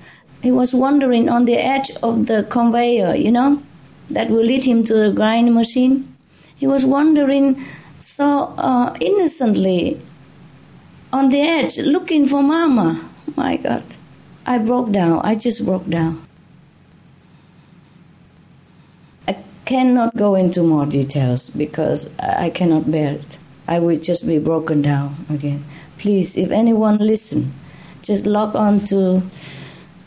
[0.42, 3.62] He was wandering on the edge of the conveyor, you know,
[4.10, 6.14] that will lead him to the grinding machine.
[6.56, 7.64] He was wandering
[7.98, 10.00] so uh, innocently
[11.12, 13.84] on the edge, looking for mama my God.
[14.46, 15.20] I broke down.
[15.24, 16.24] I just broke down.
[19.28, 23.38] I cannot go into more details because I cannot bear it.
[23.68, 25.64] I will just be broken down again.
[25.98, 27.52] Please, if anyone listen,
[28.02, 29.22] just log on to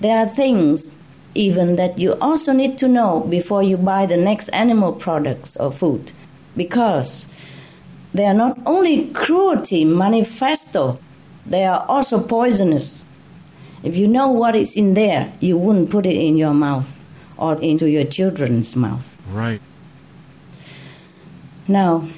[0.00, 0.94] There are things
[1.34, 5.72] even that you also need to know before you buy the next animal products or
[5.72, 6.12] food
[6.56, 7.26] because
[8.12, 10.98] they are not only cruelty manifesto,
[11.46, 13.04] they are also poisonous.
[13.82, 17.00] If you know what is in there, you wouldn't put it in your mouth
[17.36, 19.18] or into your children's mouth.
[19.28, 19.60] Right.
[21.66, 22.08] Now,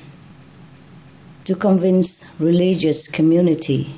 [1.45, 3.95] to convince religious community,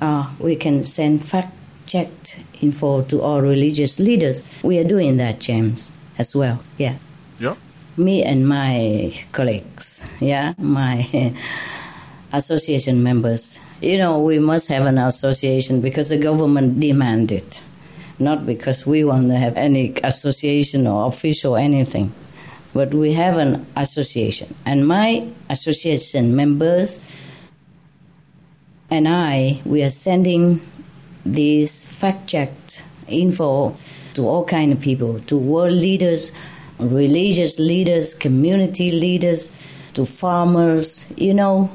[0.00, 1.52] uh, we can send fact
[1.86, 4.42] checked info to all religious leaders.
[4.62, 6.62] We are doing that, James, as well.
[6.78, 6.96] Yeah.
[7.38, 7.58] Yep.
[7.96, 11.34] me and my colleagues, yeah, my
[12.32, 17.62] association members, you know, we must have an association because the government demand it,
[18.18, 22.12] not because we want to have any association or official anything.
[22.74, 27.00] But we have an association, and my association members
[28.90, 30.60] and I, we are sending
[31.24, 33.76] these fact-checked info
[34.14, 36.32] to all kind of people, to world leaders,
[36.78, 39.50] religious leaders, community leaders,
[39.94, 41.70] to farmers, you know,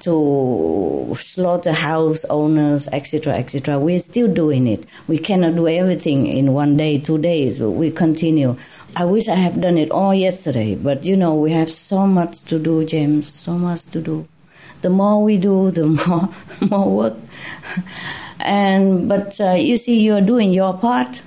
[0.00, 3.78] to slaughterhouse owners, etc., etc.
[3.78, 4.86] We're still doing it.
[5.08, 8.56] We cannot do everything in one day, two days, but we continue.
[8.94, 12.44] I wish I have done it all yesterday, but you know, we have so much
[12.44, 14.28] to do, James, so much to do.
[14.82, 16.28] The more we do, the more,
[16.60, 17.14] more work.
[18.40, 21.22] And but uh, you see, you're doing your part,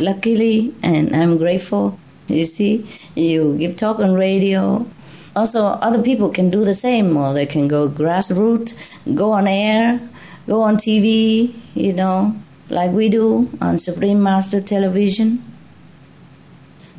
[0.00, 1.98] luckily, and I'm grateful.
[2.28, 4.86] You see, you give talk on radio,
[5.34, 7.16] also other people can do the same.
[7.16, 8.74] Or they can go grassroots
[9.14, 10.00] go on air
[10.46, 12.34] go on tv you know
[12.70, 15.44] like we do on supreme master television.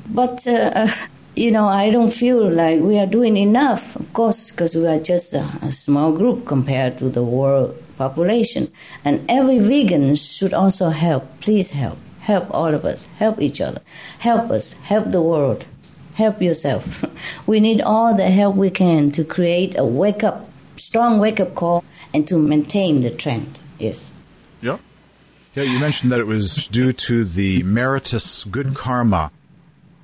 [0.09, 0.87] But uh,
[1.35, 4.99] you know i don't feel like we are doing enough of course because we are
[4.99, 8.71] just a, a small group compared to the world population
[9.05, 11.99] and every vegan should also help please help
[12.31, 13.81] help all of us help each other
[14.29, 15.65] help us help the world
[16.19, 17.05] help yourself.
[17.47, 21.55] we need all the help we can to create a wake up, strong wake up
[21.55, 21.83] call
[22.13, 23.59] and to maintain the trend.
[23.79, 24.11] Yes.
[24.61, 24.77] Yeah.
[25.55, 29.31] Yeah, you mentioned that it was due to the meritorious good karma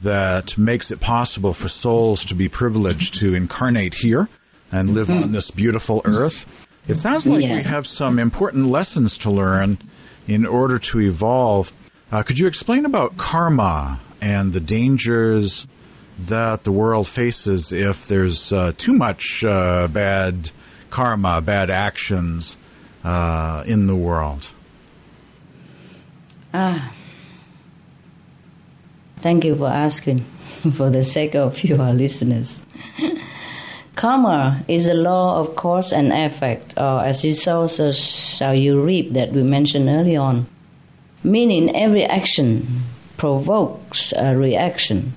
[0.01, 4.27] that makes it possible for souls to be privileged to incarnate here
[4.71, 5.23] and live mm-hmm.
[5.23, 6.64] on this beautiful earth.
[6.87, 7.65] It sounds like yes.
[7.65, 9.79] we have some important lessons to learn
[10.27, 11.73] in order to evolve.
[12.11, 15.65] Uh, could you explain about karma and the dangers
[16.19, 20.51] that the world faces if there's uh, too much uh, bad
[20.89, 22.55] karma, bad actions
[23.03, 24.51] uh, in the world?
[26.53, 26.93] Ah,
[29.17, 30.25] thank you for asking.
[30.73, 32.59] For the sake of your listeners,
[33.95, 39.13] karma is a law of cause and effect, or as it so shall you reap
[39.13, 40.45] that we mentioned early on.
[41.23, 42.83] Meaning, every action
[43.17, 45.13] provokes a reaction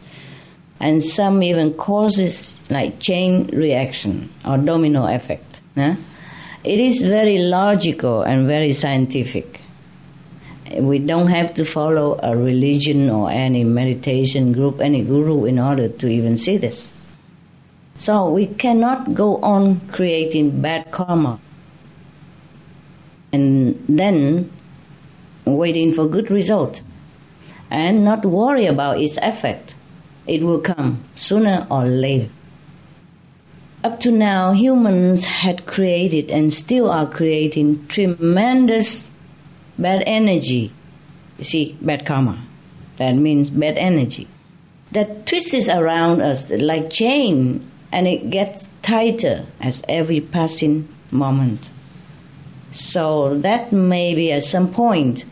[0.81, 5.61] and some even causes like chain reaction or domino effect.
[5.75, 5.97] Yeah?
[6.65, 9.61] It is very logical and very scientific.
[10.75, 15.89] We don't have to follow a religion or any meditation group, any guru, in order
[15.89, 16.93] to even see this.
[17.99, 21.41] So we cannot go on creating bad karma
[23.33, 24.53] and then
[25.45, 26.81] waiting for good result
[27.73, 29.75] and not worry about its effect
[30.29, 32.31] it will come sooner or later.
[33.83, 39.11] Up to now, humans had created and still are creating tremendous
[39.77, 40.73] bad energy.
[41.39, 42.45] You see, bad karma.
[42.99, 44.29] That means bad energy.
[44.93, 51.71] That twists around us like chain and it gets tighter as every passing moment.
[52.71, 55.25] So that maybe at some point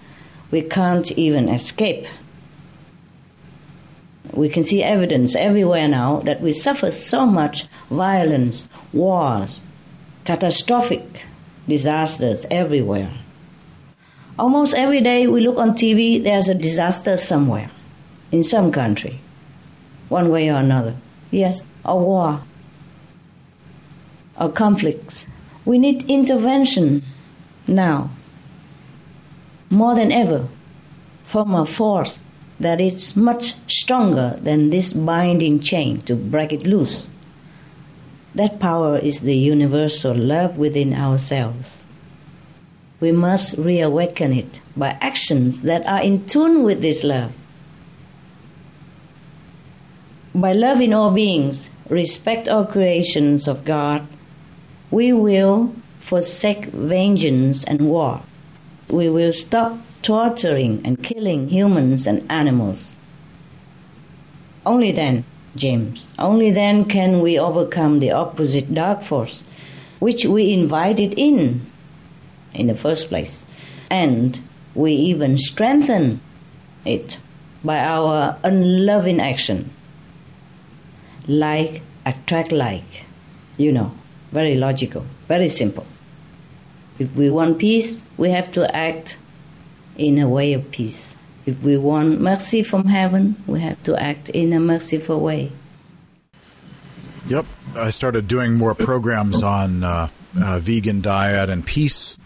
[0.51, 2.07] we can't even escape
[4.37, 9.63] we can see evidence everywhere now that we suffer so much violence, wars,
[10.25, 11.25] catastrophic
[11.67, 13.11] disasters everywhere.
[14.39, 17.71] Almost every day we look on TV, there's a disaster somewhere,
[18.31, 19.21] in some country,
[20.11, 20.95] one way or another.
[21.31, 22.43] Yes, a war,
[24.39, 25.27] or conflicts.
[25.64, 27.03] We need intervention
[27.66, 28.11] now,
[29.70, 30.49] more than ever,
[31.24, 32.20] from a force
[32.61, 37.09] that is much stronger than this binding chain to break it loose.
[38.35, 41.83] That power is the universal love within ourselves.
[43.01, 47.33] We must reawaken it by actions that are in tune with this love.
[50.37, 54.07] By loving all beings, respect all creations of God,
[54.91, 58.20] we will forsake vengeance and war.
[58.91, 62.97] We will stop torturing and killing humans and animals.
[64.66, 65.24] Only then,
[65.57, 69.43] James, only then can we overcome the opposite dark force,
[70.01, 71.64] which we invited in
[72.53, 73.47] in the first place.
[73.89, 74.39] And
[74.74, 76.20] we even strengthen
[76.84, 77.16] it
[77.64, 79.70] by our unloving action.
[81.27, 83.05] Like attract like,
[83.57, 83.93] you know,
[84.33, 85.87] very logical, very simple.
[86.99, 89.18] If we want peace, we have to act
[89.97, 91.14] in a way of peace.
[91.45, 95.53] If we want mercy from heaven, we have to act in a merciful way.
[97.29, 97.47] Yep.
[97.74, 100.09] I started doing more programs on uh,
[100.41, 102.16] uh, vegan diet and peace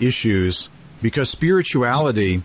[0.00, 0.68] issues
[1.02, 2.42] because spirituality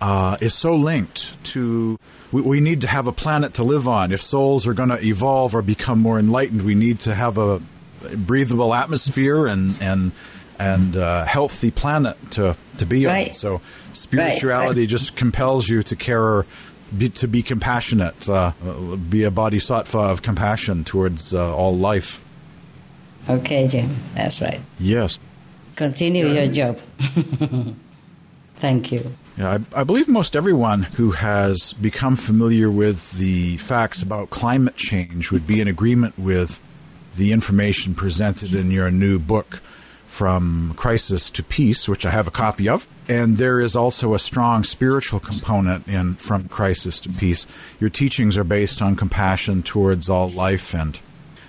[0.00, 1.98] uh, is so linked to.
[2.32, 4.12] We, we, need to have a planet to live on.
[4.12, 7.62] If souls are going to evolve or become more enlightened, we need to have a
[8.16, 10.12] breathable atmosphere and and
[10.58, 13.28] and uh, healthy planet to to be right.
[13.28, 13.34] on.
[13.34, 13.60] So
[13.92, 14.88] spirituality right.
[14.88, 16.46] just compels you to care.
[16.96, 18.52] Be, to be compassionate, uh,
[19.10, 22.24] be a bodhisattva of compassion towards uh, all life.
[23.28, 24.60] Okay, Jim, that's right.
[24.78, 25.18] Yes.
[25.74, 26.78] Continue your job.
[28.56, 29.12] Thank you.
[29.36, 34.76] Yeah, I, I, believe most everyone who has become familiar with the facts about climate
[34.76, 36.58] change would be in agreement with
[37.16, 39.60] the information presented in your new book,
[40.06, 42.88] From Crisis to Peace, which I have a copy of.
[43.08, 47.46] And there is also a strong spiritual component in From Crisis to Peace.
[47.78, 50.98] Your teachings are based on compassion towards all life and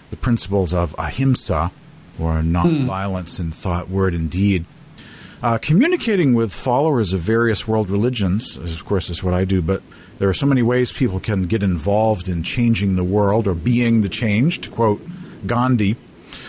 [0.09, 1.71] the principles of ahimsa,
[2.19, 4.65] or nonviolence in thought, word, and deed.
[5.41, 9.83] Uh, communicating with followers of various world religions, of course, is what I do, but
[10.17, 14.01] there are so many ways people can get involved in changing the world or being
[14.01, 14.99] the change, to quote
[15.45, 15.95] Gandhi.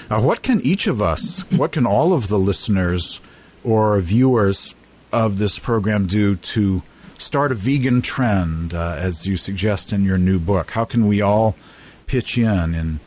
[0.09, 3.21] Uh, what can each of us, what can all of the listeners
[3.63, 4.75] or viewers
[5.13, 6.83] of this program do to
[7.19, 10.71] start a vegan trend, uh, as you suggest in your new book?
[10.71, 11.57] How can we all
[12.07, 13.01] pitch in in,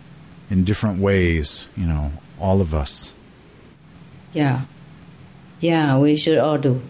[0.52, 3.14] in different ways, you know, all of us?
[4.32, 4.62] Yeah.
[5.62, 6.82] Yeah, we should all do.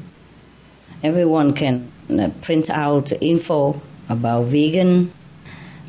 [1.03, 5.11] Everyone can uh, print out info about vegan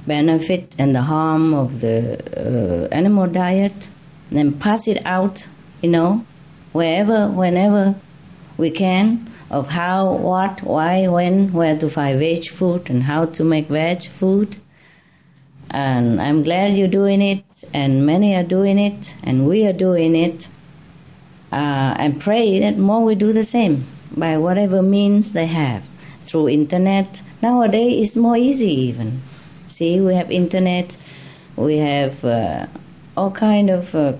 [0.04, 3.88] benefit and the harm of the uh, animal diet,
[4.32, 5.46] then pass it out,
[5.80, 6.26] you know,
[6.72, 7.94] wherever, whenever
[8.56, 13.44] we can, of how, what, why, when, where to find veg food and how to
[13.44, 14.56] make veg food.
[15.70, 20.16] And I'm glad you're doing it, and many are doing it, and we are doing
[20.16, 20.48] it.
[21.52, 23.84] Uh, and pray that more will do the same
[24.16, 25.84] by whatever means they have
[26.22, 27.20] through internet.
[27.42, 29.20] Nowadays, it's more easy even
[29.72, 30.98] See, we have internet,
[31.56, 32.66] we have uh,
[33.16, 34.12] all kind of uh,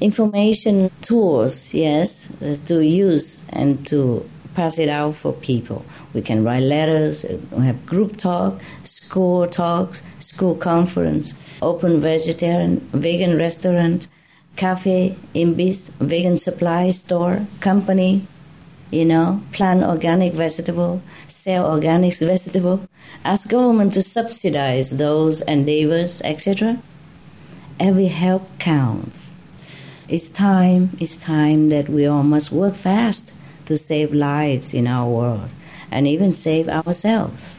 [0.00, 2.30] information tools, yes,
[2.66, 5.84] to use and to pass it out for people.
[6.14, 13.36] We can write letters, we have group talk, school talks, school conference, open vegetarian, vegan
[13.36, 14.08] restaurant,
[14.56, 18.26] cafe, imbis, vegan supply store, company,
[18.90, 22.88] you know, plant organic vegetable, sell organic vegetable,
[23.24, 26.78] ask government to subsidize those endeavors, etc.
[27.80, 29.34] Every help counts.
[30.08, 33.32] It's time, it's time that we all must work fast
[33.66, 35.48] to save lives in our world
[35.90, 37.53] and even save ourselves.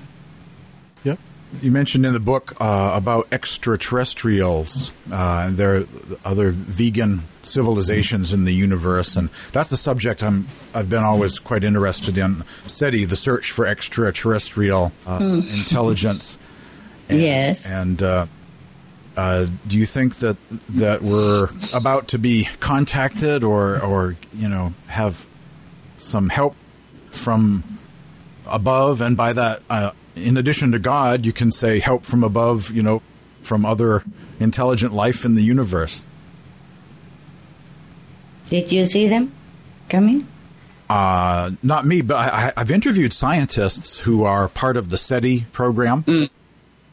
[1.62, 5.86] You mentioned in the book uh, about extraterrestrials uh, and there are
[6.24, 11.64] other vegan civilizations in the universe, and that's a subject I'm I've been always quite
[11.64, 12.44] interested in.
[12.66, 15.54] SETI, the search for extraterrestrial uh, mm.
[15.54, 16.38] intelligence.
[17.10, 17.72] And, yes.
[17.72, 18.26] And uh,
[19.16, 20.38] uh, do you think that
[20.70, 25.28] that we're about to be contacted, or or you know have
[25.98, 26.56] some help
[27.12, 27.64] from
[28.46, 29.02] above?
[29.02, 32.72] And by that, uh, in addition to God, you can say help from above.
[32.72, 33.02] You know,
[33.46, 34.04] from other
[34.40, 36.04] intelligent life in the universe.
[38.48, 39.32] Did you see them
[39.90, 40.28] coming?
[40.90, 46.04] Uh, not me, but I, have interviewed scientists who are part of the SETI program.
[46.04, 46.30] Mm.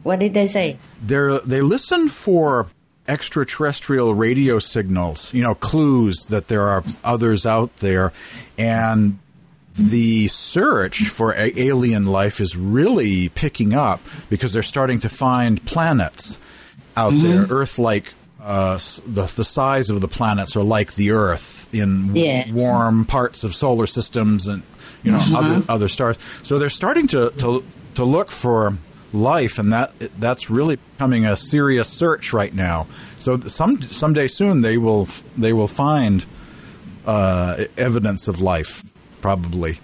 [0.02, 0.78] What did they say?
[1.00, 2.68] They're, they listen for
[3.06, 8.12] extraterrestrial radio signals, you know, clues that there are others out there,
[8.56, 9.18] and
[9.74, 15.64] the search for a- alien life is really picking up because they're starting to find
[15.64, 16.38] planets
[16.96, 17.28] out mm-hmm.
[17.28, 18.12] there, Earth-like
[18.42, 18.74] uh,
[19.06, 22.50] the the size of the planets are like the Earth in yes.
[22.50, 24.62] warm parts of solar systems and
[25.04, 25.38] you know uh-huh.
[25.38, 26.18] other other stars.
[26.42, 27.64] So they're starting to, to
[27.94, 28.76] to look for
[29.12, 32.88] life, and that that's really becoming a serious search right now.
[33.16, 35.06] So some someday soon they will
[35.36, 36.26] they will find
[37.06, 38.82] uh, evidence of life,
[39.22, 39.78] probably.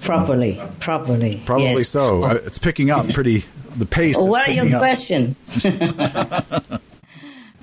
[0.00, 1.88] Properly, properly, probably yes.
[1.88, 2.24] so.
[2.24, 2.30] Oh.
[2.30, 3.44] It's picking up pretty.
[3.76, 4.16] The pace.
[4.16, 4.78] What are your up.
[4.78, 5.64] questions?
[5.64, 6.80] And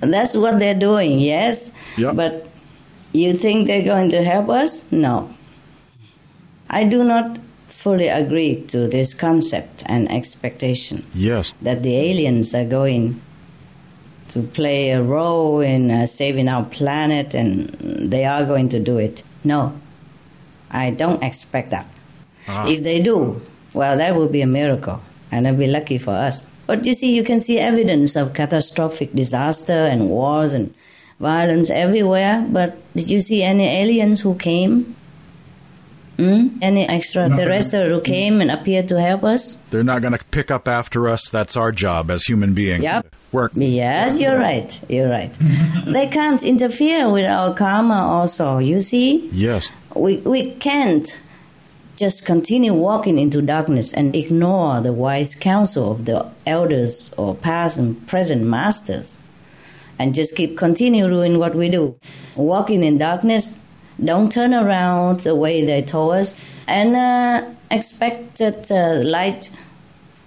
[0.12, 1.72] that's what they're doing, yes?
[1.96, 2.14] Yep.
[2.14, 2.48] But
[3.12, 4.84] you think they're going to help us?
[4.92, 5.34] No.
[6.68, 11.06] I do not fully agree to this concept and expectation.
[11.14, 11.54] Yes.
[11.62, 13.20] That the aliens are going
[14.28, 17.68] to play a role in uh, saving our planet and
[18.10, 19.22] they are going to do it.
[19.44, 19.78] No.
[20.70, 21.86] I don't expect that.
[22.48, 22.66] Ah.
[22.66, 23.40] If they do,
[23.74, 25.00] well, that would be a miracle
[25.30, 26.44] and it'd be lucky for us.
[26.66, 30.74] But you see, you can see evidence of catastrophic disaster and wars and
[31.20, 32.44] violence everywhere.
[32.48, 34.95] But did you see any aliens who came?
[36.16, 36.48] Hmm?
[36.62, 39.58] Any extraterrestrial who came and appeared to help us?
[39.70, 41.28] They're not going to pick up after us.
[41.28, 42.82] That's our job as human beings.
[42.82, 43.14] Yep.
[43.32, 43.52] Work.
[43.54, 44.78] Yes, you're right.
[44.88, 45.30] You're right.
[45.86, 49.28] they can't interfere with our karma also, you see?
[49.30, 49.70] Yes.
[49.94, 51.20] We, we can't
[51.96, 57.76] just continue walking into darkness and ignore the wise counsel of the elders or past
[57.76, 59.20] and present masters
[59.98, 61.98] and just keep continue doing what we do.
[62.36, 63.58] Walking in darkness,
[64.02, 66.36] don't turn around the way they told us
[66.66, 69.50] and uh, expect that uh, light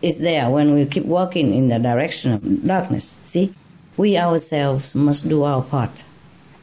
[0.01, 3.20] is there when we keep walking in the direction of darkness.
[3.24, 3.53] See?
[3.97, 6.03] We ourselves must do our part.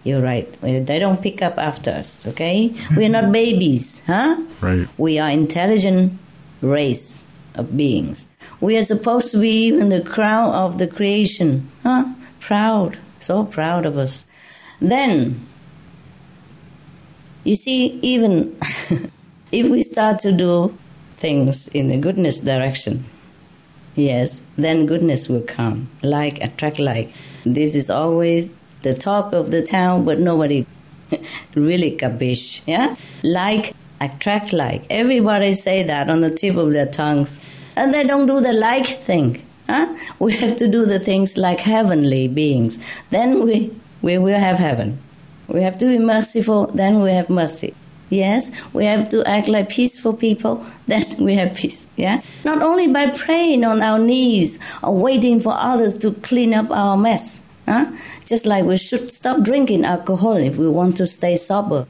[0.05, 0.51] You're right.
[0.63, 2.73] They don't pick up after us, okay?
[2.97, 4.41] We're not babies, huh?
[4.61, 4.89] Right.
[4.99, 6.19] We are intelligent
[6.61, 7.25] race
[7.57, 8.27] of beings.
[8.61, 12.15] We are supposed to be even the crown of the creation, huh?
[12.41, 14.25] Proud, so proud of us.
[14.81, 15.45] Then,
[17.47, 18.59] you see, even
[19.53, 20.77] if we start to do
[21.19, 23.05] things in the goodness direction,
[23.95, 25.89] yes, then goodness will come.
[26.03, 27.13] Like attract like.
[27.45, 30.67] This is always the talk of the town, but nobody
[31.55, 32.63] really capish.
[32.67, 34.85] Yeah, like attract like.
[34.91, 37.41] Everybody say that on the tip of their tongues,
[37.77, 39.43] and they don't do the like thing.
[39.69, 39.97] Huh?
[40.19, 42.79] We have to do the things like heavenly beings.
[43.11, 43.73] Then we
[44.03, 45.01] we will have heaven.
[45.49, 46.67] We have to be merciful.
[46.67, 47.75] Then we have mercy.
[48.09, 51.87] Yes, we have to act like peaceful people, then we have peace.
[51.97, 52.23] Yeah?
[52.45, 56.97] Not only by praying on our knees or waiting for others to clean up our
[56.97, 57.41] mess.
[57.67, 57.91] Huh?
[58.25, 61.87] Just like we should stop drinking alcohol if we want to stay sober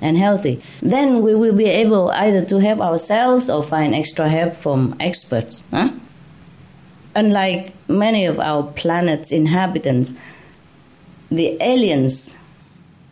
[0.00, 0.62] and healthy.
[0.80, 5.62] Then we will be able either to help ourselves or find extra help from experts.
[5.70, 5.90] Huh?
[7.14, 10.14] Unlike many of our planet's inhabitants,
[11.30, 12.34] the aliens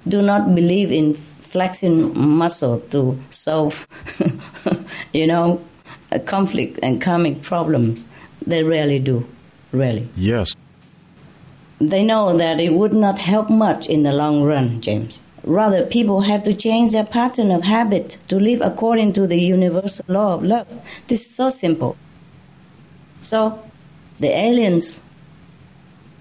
[0.09, 3.87] do not believe in flexing muscle to solve,
[5.13, 5.61] you know,
[6.11, 8.05] a conflict and karmic problems.
[8.47, 9.27] They rarely do,
[9.73, 10.09] really.
[10.17, 10.55] Yes.
[11.79, 15.21] They know that it would not help much in the long run, James.
[15.45, 20.05] Rather, people have to change their pattern of habit to live according to the universal
[20.09, 20.67] law of love.
[21.07, 21.97] This is so simple.
[23.21, 23.63] So,
[24.19, 25.01] the aliens,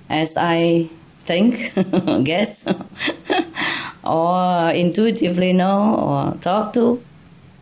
[0.09, 0.89] as I
[1.25, 1.73] think,
[2.23, 2.63] guess,
[4.03, 7.03] or intuitively know or talk to,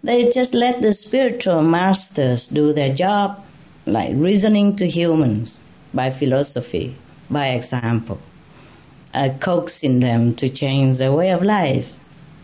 [0.04, 3.44] they just let the spiritual masters do their job,
[3.86, 6.96] like reasoning to humans by philosophy,
[7.30, 8.20] by example,
[9.14, 11.94] uh, coaxing them to change their way of life.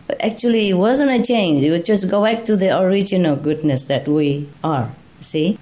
[0.06, 3.84] But actually, it wasn't a change, it was just go back to the original goodness
[3.86, 4.90] that we are,
[5.20, 5.58] see?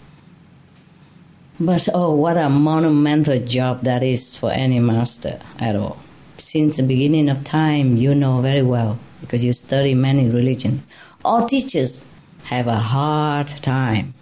[1.61, 5.99] But oh, what a monumental job that is for any master at all.
[6.39, 10.87] Since the beginning of time, you know very well because you study many religions.
[11.25, 12.05] All teachers
[12.45, 14.15] have a hard time.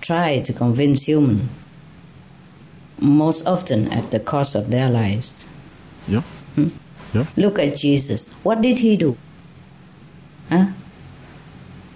[0.00, 1.62] Try to convince humans,
[2.98, 5.46] most often at the cost of their lives.
[6.08, 6.22] Yeah.
[6.56, 6.68] Hmm?
[7.14, 7.26] Yep.
[7.36, 8.28] Look at Jesus.
[8.42, 9.16] What did he do?
[10.48, 10.66] Huh?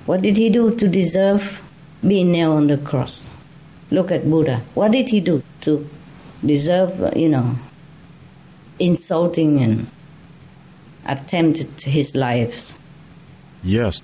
[0.05, 1.63] What did he do to deserve
[2.07, 3.26] being nailed on the cross?
[3.91, 4.63] Look at Buddha.
[4.75, 5.89] What did he do to
[6.45, 7.57] deserve, you know,
[8.79, 9.87] insulting and
[11.07, 12.75] attempted his lives?
[13.63, 14.03] Yes.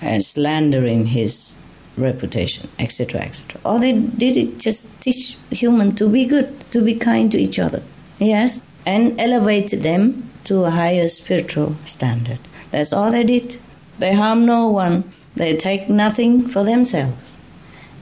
[0.00, 1.54] And slandering his
[1.96, 3.60] reputation, etc., etc.
[3.64, 7.58] All they did it just teach human to be good, to be kind to each
[7.58, 7.82] other.
[8.18, 12.38] Yes, and elevate them to a higher spiritual standard.
[12.70, 13.58] That's all they did.
[13.98, 15.12] They harm no one.
[15.36, 17.16] They take nothing for themselves.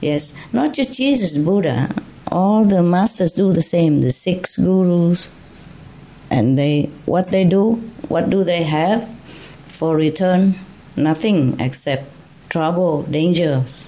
[0.03, 1.89] Yes, not just Jesus, Buddha.
[2.29, 4.01] All the masters do the same.
[4.01, 5.29] The Sikh gurus,
[6.29, 7.75] and they what they do,
[8.09, 9.09] what do they have
[9.67, 10.55] for return?
[10.97, 12.11] Nothing except
[12.49, 13.87] trouble, dangers,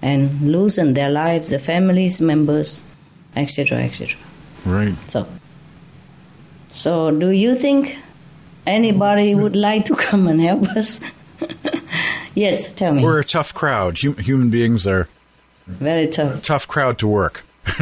[0.00, 2.80] and losing their lives, their families, members,
[3.36, 4.16] etc., etc.
[4.64, 4.94] Right.
[5.08, 5.26] So,
[6.70, 7.98] so do you think
[8.66, 11.02] anybody would like to come and help us?
[12.34, 13.02] yes, tell me.
[13.02, 13.98] We're a tough crowd.
[14.00, 15.06] Hum- human beings are
[15.66, 16.42] very tough.
[16.42, 17.44] Tough crowd to work.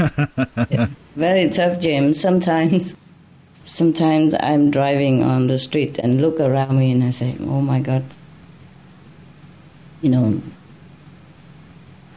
[0.70, 2.14] yeah, very tough, Jim.
[2.14, 2.96] Sometimes,
[3.64, 7.80] sometimes I'm driving on the street and look around me and I say, "Oh my
[7.80, 8.04] God."
[10.00, 10.42] You know,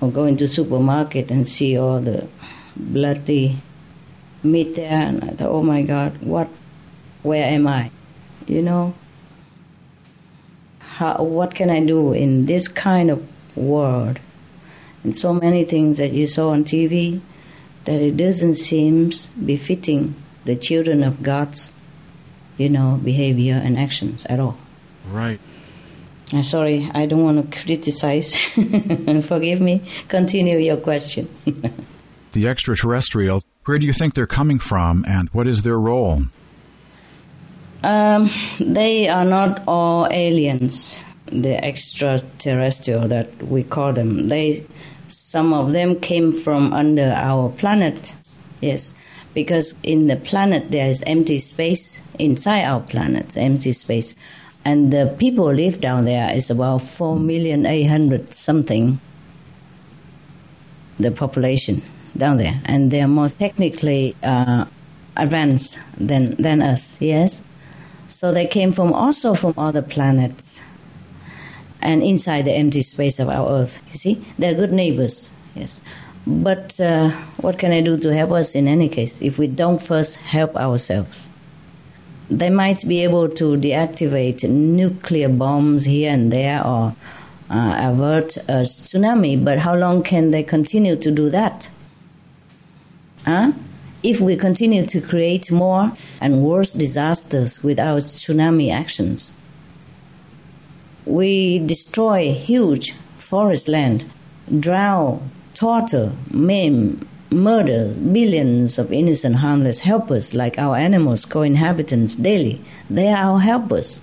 [0.02, 2.28] or go into supermarket and see all the
[2.76, 3.58] bloody
[4.44, 6.48] meat there, and I thought, "Oh my God, what?
[7.24, 7.92] Where am I?"
[8.48, 8.94] You know.
[10.80, 14.18] How, what can I do in this kind of world?
[15.06, 17.22] And so many things that you saw on TV
[17.86, 19.12] that it doesn't seem
[19.46, 21.72] befitting the children of God's,
[22.58, 24.58] you know, behavior and actions at all.
[25.08, 25.40] Right.
[26.34, 28.36] I'm sorry, I don't want to criticize.
[29.22, 29.84] Forgive me.
[30.08, 31.30] Continue your question.
[32.32, 36.24] the extraterrestrial, where do you think they're coming from and what is their role?
[37.84, 44.28] Um, they are not all aliens, the extraterrestrial that we call them.
[44.28, 44.66] They,
[45.36, 48.14] some of them came from under our planet,
[48.62, 48.94] yes,
[49.34, 54.16] because in the planet there is empty space inside our planet, empty space,
[54.64, 58.98] and the people live down there is about four million eight hundred something.
[61.00, 61.82] The population
[62.16, 64.64] down there, and they are more technically uh,
[65.18, 66.96] advanced than than us.
[67.02, 67.42] Yes,
[68.08, 70.55] so they came from also from other planets
[71.86, 73.80] and inside the empty space of our Earth.
[73.92, 75.30] You see, they're good neighbors.
[75.56, 75.80] Yes,
[76.28, 79.82] but uh, what can I do to help us in any case if we don't
[79.82, 81.30] first help ourselves?
[82.30, 86.96] They might be able to deactivate nuclear bombs here and there or
[87.52, 91.70] uh, avert a tsunami, but how long can they continue to do that?
[93.26, 93.52] Huh?
[94.02, 99.35] If we continue to create more and worse disasters with our tsunami actions,
[101.06, 104.06] we destroy huge forest land,
[104.60, 112.62] drown, torture, maim, murder billions of innocent, harmless helpers like our animals, co inhabitants daily.
[112.90, 114.00] They are our helpers.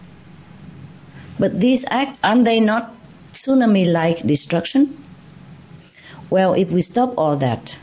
[1.39, 2.95] But these acts, aren't they not
[3.33, 4.97] tsunami like destruction?
[6.31, 7.79] Well, if we stop all that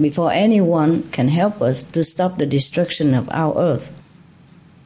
[0.00, 3.92] before anyone can help us to stop the destruction of our earth,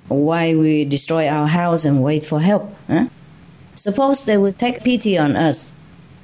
[0.09, 2.74] why we destroy our house and wait for help?
[2.87, 3.07] Huh?
[3.79, 5.70] Suppose they would take pity on us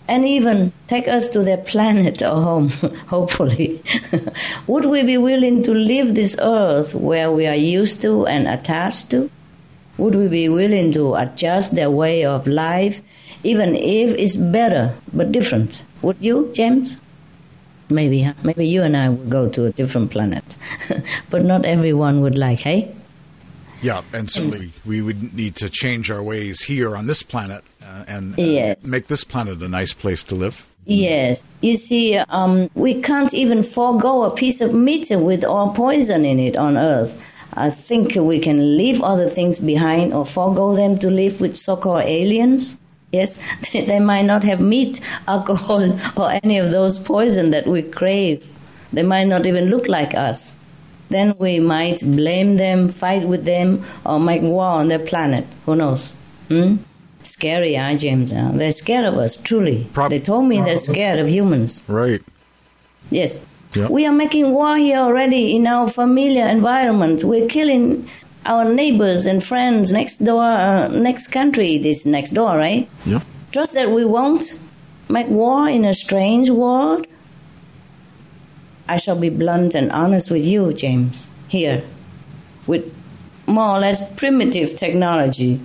[0.08, 2.68] and even take us to their planet or home,
[3.06, 3.80] hopefully.
[4.66, 9.12] would we be willing to leave this earth where we are used to and attached
[9.12, 9.30] to?
[9.98, 13.00] Would we be willing to adjust their way of life,
[13.44, 15.84] even if it's better but different?
[16.02, 16.96] Would you, James?
[17.88, 18.28] Maybe?
[18.42, 20.56] Maybe you and I would go to a different planet.
[21.30, 22.92] but not everyone would like, hey?
[23.84, 28.04] Yeah, and certainly we would need to change our ways here on this planet uh,
[28.08, 28.82] and yes.
[28.82, 30.66] make this planet a nice place to live.
[30.86, 31.44] Yes.
[31.60, 36.38] You see, um, we can't even forego a piece of meat with all poison in
[36.38, 37.20] it on Earth.
[37.52, 41.76] I think we can leave other things behind or forego them to live with so
[41.76, 42.78] called aliens.
[43.12, 43.38] Yes,
[43.74, 48.50] they might not have meat, alcohol, or any of those poison that we crave.
[48.94, 50.54] They might not even look like us
[51.14, 55.46] then we might blame them, fight with them, or make war on their planet.
[55.66, 56.12] Who knows?
[56.48, 56.76] Hmm?
[57.22, 58.32] Scary, huh, James?
[58.32, 59.86] Uh, they're scared of us, truly.
[59.92, 61.82] Pro- they told me they're scared of humans.
[61.88, 62.22] Right.
[63.10, 63.40] Yes.
[63.74, 63.90] Yep.
[63.90, 67.24] We are making war here already in our familiar environment.
[67.24, 68.08] We're killing
[68.46, 72.88] our neighbors and friends next door, uh, next country, this next door, right?
[73.06, 73.20] Yeah.
[73.52, 74.58] Trust that we won't
[75.08, 77.06] make war in a strange world
[78.86, 81.82] I shall be blunt and honest with you, James, here,
[82.66, 82.92] with
[83.46, 85.60] more or less primitive technology,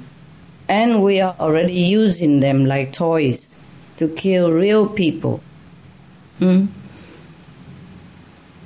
[0.67, 3.55] and we are already using them like toys
[3.97, 5.41] to kill real people,
[6.37, 6.67] hmm?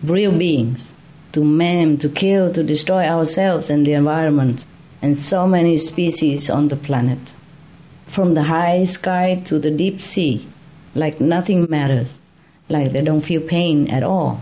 [0.04, 0.92] real beings,
[1.32, 4.66] to maim, to kill, to destroy ourselves and the environment,
[5.02, 7.34] and so many species on the planet,
[8.06, 10.48] from the high sky to the deep sea,
[10.94, 12.20] like nothing matters
[12.70, 14.42] like they don't feel pain at all.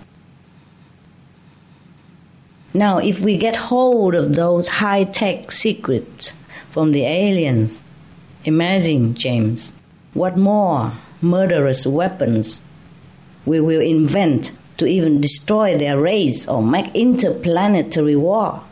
[2.74, 6.34] Now, if we get hold of those high tech secrets
[6.70, 7.84] from the aliens,
[8.46, 9.74] imagine, James,
[10.14, 12.62] what more murderous weapons
[13.46, 18.64] we will invent to even destroy their race or make interplanetary war.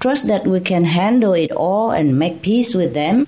[0.00, 3.26] Trust that we can handle it all and make peace with them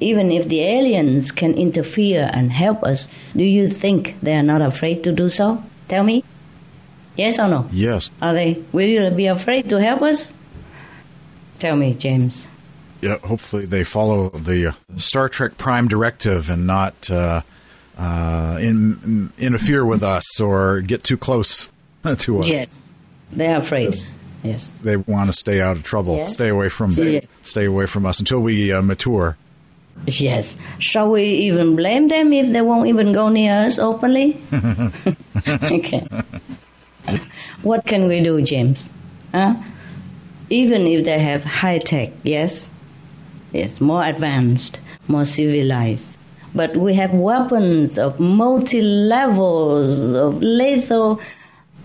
[0.00, 4.62] even if the aliens can interfere and help us, do you think they are not
[4.62, 5.62] afraid to do so?
[5.88, 6.24] Tell me.
[7.16, 7.68] Yes or no?
[7.70, 8.10] Yes.
[8.20, 8.62] Are they?
[8.72, 10.32] Will you be afraid to help us?
[11.58, 12.48] Tell me, James.
[13.00, 17.42] Yeah, hopefully they follow the uh, Star Trek Prime directive and not uh,
[17.98, 21.68] uh, in, in, interfere with us or get too close
[22.18, 22.48] to us.
[22.48, 22.82] Yes,
[23.32, 23.94] they're afraid.
[24.42, 26.16] Yes, they want to stay out of trouble.
[26.16, 26.32] Yes.
[26.32, 27.26] Stay away from yes.
[27.42, 29.36] stay away from us until we uh, mature.
[30.06, 30.58] Yes.
[30.78, 34.42] Shall we even blame them if they won't even go near us openly?
[35.48, 36.06] okay.
[37.62, 38.90] what can we do, James?
[39.32, 39.54] Huh?
[40.50, 42.68] Even if they have high tech, yes?
[43.52, 46.16] Yes, more advanced, more civilized,
[46.54, 51.20] But we have weapons of multi levels, of lethal,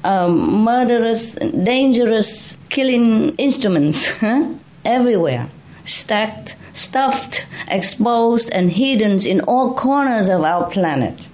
[0.03, 4.11] um, murderous, dangerous killing instruments
[4.85, 5.49] everywhere,
[5.89, 11.29] stacked, stuffed, exposed, and hidden in all corners of our planet.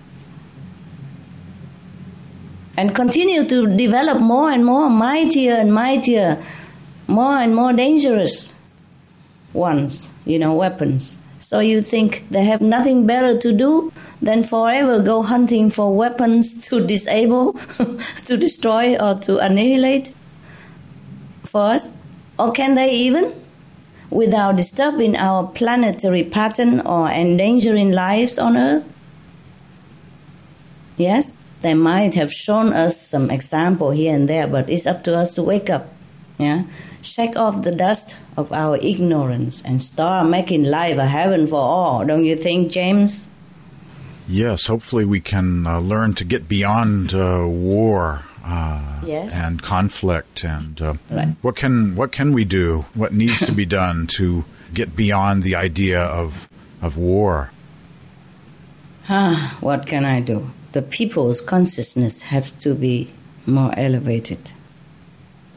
[2.78, 6.44] And continue to develop more and more, mightier and mightier,
[7.08, 8.54] more and more dangerous
[9.54, 11.18] ones, you know, weapons.
[11.40, 16.68] So you think they have nothing better to do than forever go hunting for weapons
[16.68, 17.54] to disable,
[18.26, 20.12] to destroy, or to annihilate
[21.46, 21.90] for us?
[22.40, 23.32] Or can they even,
[24.10, 28.92] without disturbing our planetary pattern or endangering lives on Earth?
[30.98, 35.18] Yes, they might have shown us some example here and there, but it's up to
[35.18, 35.88] us to wake up.
[36.38, 36.64] Yeah,
[37.02, 42.06] shake off the dust of our ignorance and start making life a heaven for all.
[42.06, 43.30] Don't you think, James?
[44.28, 49.34] Yes, hopefully we can uh, learn to get beyond uh, war uh, yes.
[49.34, 50.44] and conflict.
[50.44, 51.36] And uh, right.
[51.42, 52.86] what can what can we do?
[52.94, 56.50] What needs to be done to get beyond the idea of
[56.82, 57.52] of war?
[59.10, 60.52] Ah, what can I do?
[60.72, 63.12] The people's consciousness has to be
[63.46, 64.52] more elevated.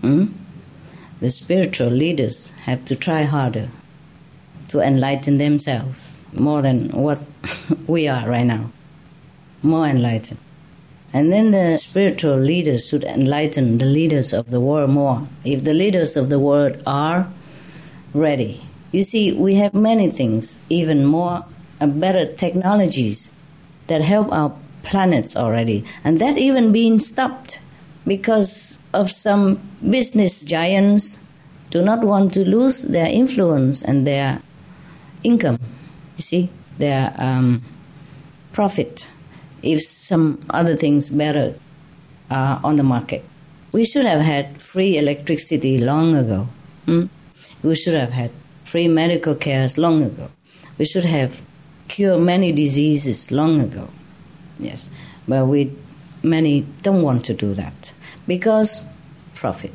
[0.01, 0.27] Hmm?
[1.21, 3.69] the spiritual leaders have to try harder
[4.69, 7.21] to enlighten themselves more than what
[7.87, 8.71] we are right now.
[9.63, 10.39] More enlightened.
[11.13, 15.27] And then the spiritual leaders should enlighten the leaders of the world more.
[15.45, 17.29] If the leaders of the world are
[18.13, 18.63] ready.
[18.93, 21.45] You see, we have many things, even more
[21.81, 23.33] uh, better technologies
[23.87, 25.85] that help our planets already.
[26.05, 27.59] And that even being stopped
[28.07, 31.19] because of some business giants
[31.71, 34.41] do not want to lose their influence and their
[35.23, 35.59] income,
[36.17, 37.63] you see, their um,
[38.53, 39.07] profit,
[39.63, 41.55] if some other things better
[42.31, 43.25] are on the market.
[43.73, 46.49] We should have had free electricity long ago.
[46.87, 47.07] Hmm?
[47.63, 48.31] We should have had
[48.65, 50.31] free medical cares long ago.
[50.79, 51.43] We should have
[51.89, 53.89] cured many diseases long ago.
[54.59, 54.89] Yes,
[55.27, 55.73] but we
[56.23, 57.93] many don't want to do that
[58.27, 58.85] because
[59.35, 59.75] profit.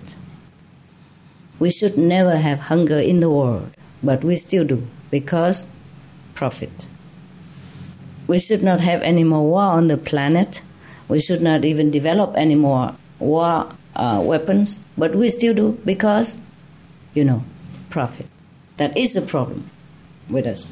[1.60, 3.72] We should never have hunger in the world,
[4.02, 5.66] but we still do because
[6.34, 6.88] profit.
[8.28, 10.62] We should not have any more war on the planet.
[11.08, 16.38] We should not even develop any more war uh, weapons, but we still do because,
[17.14, 17.44] you know,
[17.90, 18.28] profit.
[18.78, 19.70] That is the problem
[20.30, 20.72] with us.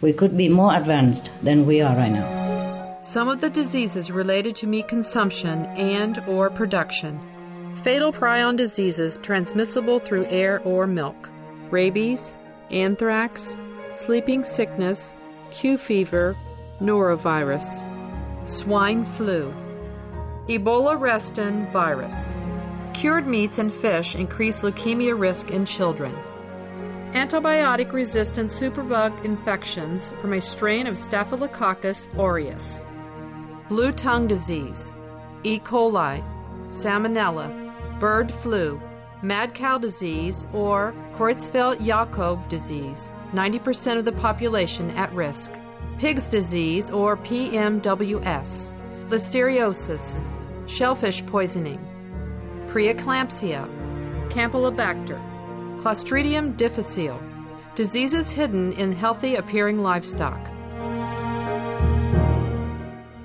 [0.00, 2.98] We could be more advanced than we are right now.
[3.02, 7.20] Some of the diseases related to meat consumption and or production.
[7.82, 11.30] Fatal prion diseases transmissible through air or milk.
[11.70, 12.34] Rabies,
[12.70, 13.56] anthrax,
[13.92, 15.12] sleeping sickness,
[15.52, 16.36] Q fever,
[16.82, 17.88] norovirus,
[18.46, 19.54] swine flu,
[20.48, 22.36] Ebola Reston virus.
[22.94, 26.14] Cured meats and fish increase leukemia risk in children.
[27.12, 32.84] Antibiotic resistant superbug infections from a strain of Staphylococcus aureus
[33.68, 34.92] blue tongue disease,
[35.44, 35.58] E.
[35.58, 36.22] coli,
[36.68, 37.48] salmonella,
[37.98, 38.78] bird flu,
[39.22, 45.52] mad cow disease, or Creutzfeldt-Jakob disease, 90% of the population at risk,
[45.98, 48.74] pig's disease or PMWS,
[49.08, 50.22] listeriosis,
[50.68, 51.80] shellfish poisoning,
[52.68, 53.68] preeclampsia,
[54.30, 55.20] Campylobacter,
[55.80, 57.20] Clostridium difficile,
[57.74, 60.40] diseases hidden in healthy appearing livestock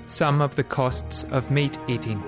[0.08, 2.22] some of the costs of meat eating.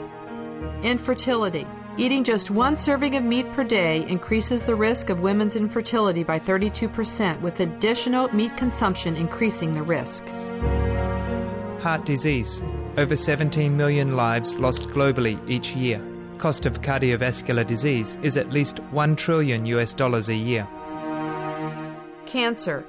[0.83, 1.67] Infertility.
[1.97, 6.39] Eating just one serving of meat per day increases the risk of women's infertility by
[6.39, 10.27] 32%, with additional meat consumption increasing the risk.
[11.83, 12.63] Heart disease.
[12.97, 16.01] Over 17 million lives lost globally each year.
[16.39, 20.67] Cost of cardiovascular disease is at least 1 trillion US dollars a year.
[22.25, 22.85] Cancer.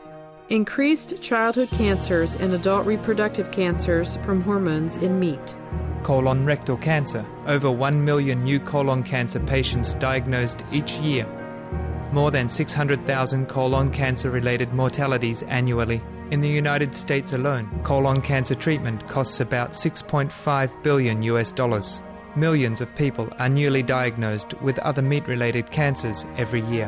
[0.50, 5.56] Increased childhood cancers and adult reproductive cancers from hormones in meat.
[6.04, 7.26] Colon rectal cancer.
[7.46, 11.28] Over 1 million new colon cancer patients diagnosed each year.
[12.12, 16.02] More than 600,000 colon cancer related mortalities annually.
[16.32, 22.02] In the United States alone, colon cancer treatment costs about 6.5 billion US dollars.
[22.36, 26.88] Millions of people are newly diagnosed with other meat related cancers every year.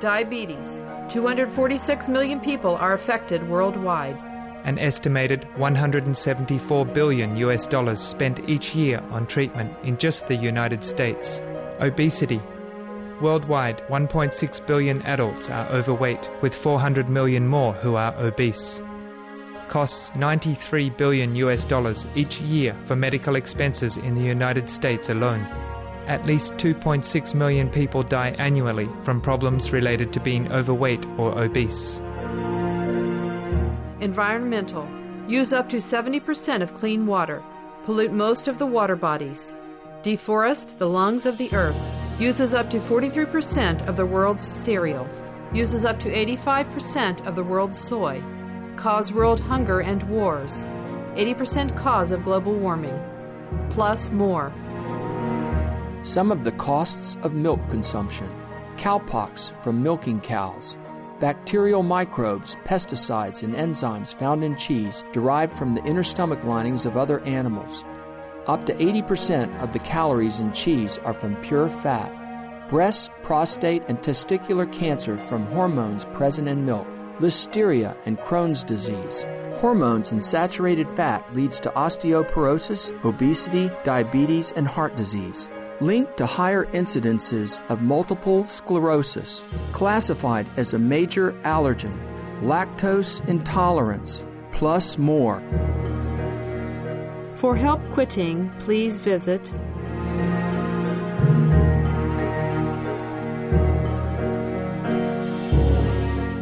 [0.00, 0.82] Diabetes.
[1.08, 4.16] 246 million people are affected worldwide.
[4.64, 10.82] An estimated 174 billion US dollars spent each year on treatment in just the United
[10.82, 11.42] States.
[11.80, 12.40] Obesity.
[13.20, 18.80] Worldwide, 1.6 billion adults are overweight, with 400 million more who are obese.
[19.68, 25.46] costs 93 billion US dollars each year for medical expenses in the United States alone.
[26.06, 32.00] At least 2.6 million people die annually from problems related to being overweight or obese.
[34.00, 34.88] Environmental.
[35.28, 37.42] Use up to 70% of clean water.
[37.84, 39.56] Pollute most of the water bodies.
[40.02, 41.76] Deforest the lungs of the earth.
[42.18, 45.08] Uses up to 43% of the world's cereal.
[45.52, 48.22] Uses up to 85% of the world's soy.
[48.76, 50.66] Cause world hunger and wars.
[51.14, 53.00] 80% cause of global warming.
[53.70, 54.52] Plus more.
[56.02, 58.28] Some of the costs of milk consumption.
[58.76, 60.76] Cowpox from milking cows
[61.24, 66.98] bacterial microbes, pesticides, and enzymes found in cheese derived from the inner stomach linings of
[66.98, 67.82] other animals.
[68.46, 72.12] Up to 80% of the calories in cheese are from pure fat.
[72.68, 76.86] Breast, prostate, and testicular cancer from hormones present in milk.
[77.20, 79.24] Listeria and Crohn's disease.
[79.62, 85.48] Hormones and saturated fat leads to osteoporosis, obesity, diabetes, and heart disease
[85.80, 91.98] linked to higher incidences of multiple sclerosis, classified as a major allergen,
[92.40, 95.42] lactose intolerance, plus more.
[97.34, 99.52] For help quitting, please visit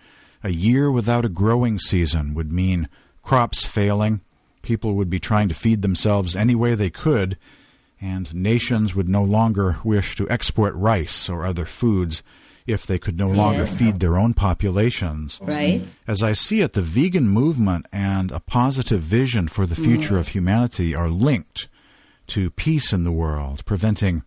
[0.44, 2.90] A year without a growing season would mean
[3.22, 4.20] crops failing,
[4.60, 7.38] people would be trying to feed themselves any way they could,
[7.98, 12.22] and nations would no longer wish to export rice or other foods
[12.66, 15.38] if they could no longer feed their own populations.
[15.40, 15.84] Right.
[16.06, 20.20] As I see it, the vegan movement and a positive vision for the future mm.
[20.20, 21.66] of humanity are linked
[22.26, 24.22] to peace in the world, preventing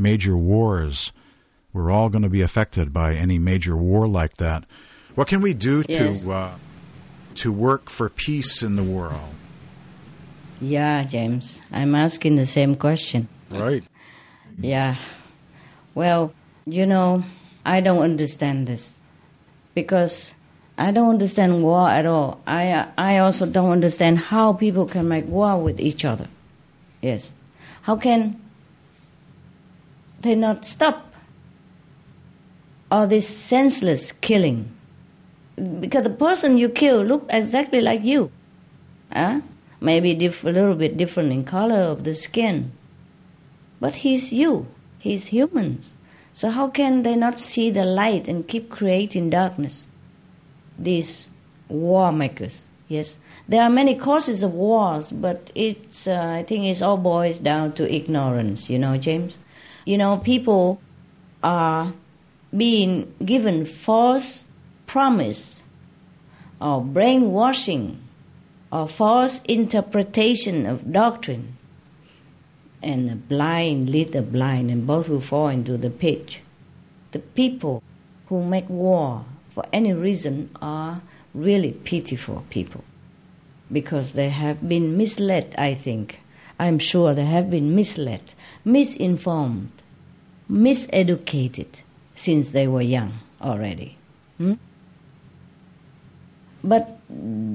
[0.00, 1.12] major wars.
[1.72, 4.64] We're all going to be affected by any major war like that.
[5.14, 6.22] What can we do yes.
[6.22, 6.54] to uh,
[7.36, 9.34] to work for peace in the world?
[10.60, 13.28] Yeah, James, I'm asking the same question.
[13.50, 13.82] Right.
[14.58, 14.96] yeah.
[15.94, 16.32] Well,
[16.66, 17.24] you know,
[17.64, 19.00] I don't understand this
[19.74, 20.34] because
[20.76, 22.40] I don't understand war at all.
[22.46, 26.28] I I also don't understand how people can make war with each other.
[27.00, 27.32] Yes.
[27.82, 28.40] How can
[30.20, 31.12] they not stop
[32.90, 34.70] all this senseless killing.
[35.56, 38.30] Because the person you kill look exactly like you.
[39.12, 39.40] Huh?
[39.80, 42.72] Maybe diff- a little bit different in color of the skin.
[43.80, 44.66] But he's you.
[44.98, 45.82] He's human.
[46.32, 49.86] So how can they not see the light and keep creating darkness?
[50.78, 51.28] These
[51.68, 53.16] war makers, yes.
[53.48, 57.72] There are many causes of wars, but it's, uh, I think it all boils down
[57.72, 59.38] to ignorance, you know, James?
[59.84, 60.80] You know, people
[61.42, 61.94] are
[62.56, 64.44] being given false
[64.86, 65.62] promise
[66.60, 68.02] or brainwashing
[68.72, 71.56] or false interpretation of doctrine.
[72.82, 76.40] And the blind lead the blind, and both will fall into the pit.
[77.10, 77.82] The people
[78.26, 81.02] who make war for any reason are
[81.34, 82.84] really pitiful people
[83.70, 86.20] because they have been misled, I think.
[86.58, 89.70] I'm sure they have been misled, misinformed,
[90.50, 91.82] miseducated
[92.14, 93.96] since they were young already.
[94.38, 94.54] Hmm?
[96.62, 96.98] But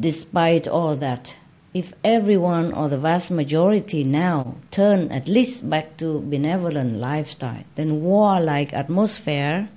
[0.02, 1.36] despite all that,
[1.74, 8.02] if everyone or the vast majority now turn at least back to benevolent lifestyle, then
[8.02, 9.70] war-like atmosphere,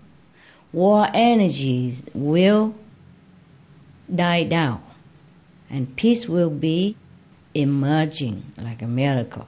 [0.72, 2.74] war energies will
[4.14, 4.82] die down,
[5.68, 6.96] and peace will be
[7.52, 9.46] emerging like a miracle.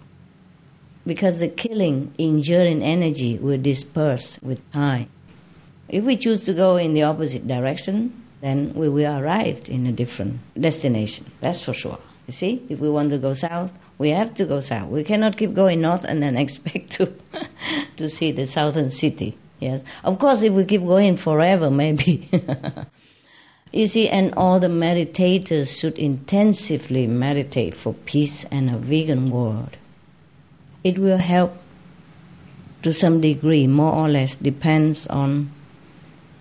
[1.07, 5.09] Because the killing, injuring energy will disperse with time.
[5.89, 9.93] If we choose to go in the opposite direction, then we will arrive in a
[9.93, 11.27] different destination.
[11.41, 11.99] That's for sure.
[12.27, 14.89] You see, if we want to go south, we have to go south.
[14.89, 17.13] We cannot keep going north and then expect to
[17.97, 19.37] to see the southern city.
[19.59, 22.29] Yes, of course, if we keep going forever, maybe.
[23.73, 29.77] you see, and all the meditators should intensively meditate for peace and a vegan world.
[30.83, 31.57] It will help
[32.83, 35.51] to some degree, more or less, depends on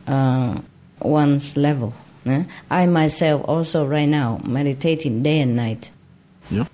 [0.07, 0.61] uh,
[1.01, 1.93] one's level.
[2.25, 2.43] Eh?
[2.69, 5.91] I myself also right now meditating day and night.
[6.49, 6.65] Yeah.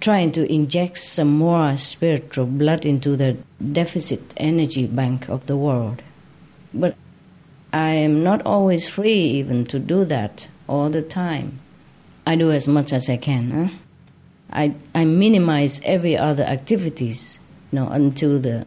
[0.00, 3.36] Trying to inject some more spiritual blood into the
[3.72, 6.02] deficit energy bank of the world.
[6.72, 6.96] But
[7.72, 11.60] I am not always free even to do that all the time.
[12.26, 13.50] I do as much as I can.
[13.50, 13.74] Huh?
[14.54, 17.40] I, I minimize every other activities,
[17.72, 18.66] you know, until the,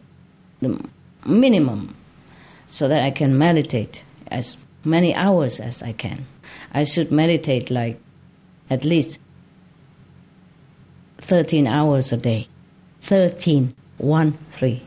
[0.60, 0.86] the
[1.26, 1.96] minimum
[2.66, 6.26] so that I can meditate as many hours as I can.
[6.72, 7.98] I should meditate like
[8.68, 9.18] at least
[11.18, 12.46] 13 hours a day.
[13.00, 14.82] 13, 1, 3.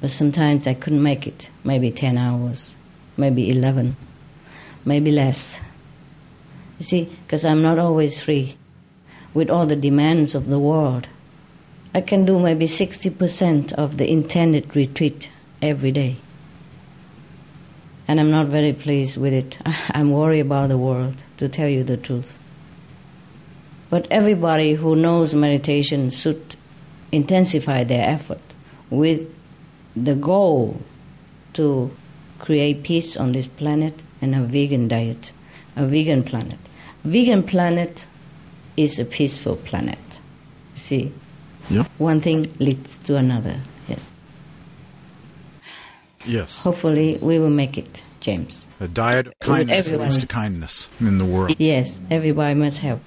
[0.00, 1.48] But sometimes I couldn't make it.
[1.62, 2.74] Maybe 10 hours,
[3.16, 3.96] maybe 11,
[4.84, 5.60] maybe less.
[6.78, 8.56] You see, because I'm not always free
[9.36, 11.08] with all the demands of the world.
[11.94, 15.30] I can do maybe 60% of the intended retreat
[15.62, 16.16] every day
[18.08, 19.58] and I'm not very pleased with it.
[19.90, 22.38] I'm worried about the world, to tell you the truth.
[23.90, 26.56] But everybody who knows meditation should
[27.12, 28.42] intensify their effort
[28.90, 29.32] with
[29.94, 30.80] the goal
[31.54, 31.90] to
[32.38, 35.32] create peace on this planet and a vegan diet,
[35.74, 36.58] a vegan planet.
[37.04, 38.06] Vegan planet
[38.76, 40.20] is a peaceful planet.
[40.74, 41.12] See?
[41.70, 41.84] Yeah.
[41.98, 43.60] One thing leads to another.
[43.88, 44.14] Yes.
[46.24, 46.58] Yes.
[46.60, 48.66] Hopefully, we will make it, James.
[48.80, 50.08] A diet of kindness everyone.
[50.08, 51.54] leads to kindness in the world.
[51.58, 53.00] Yes, everybody must help.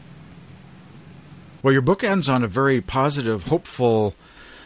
[1.62, 4.16] Well, your book ends on a very positive, hopeful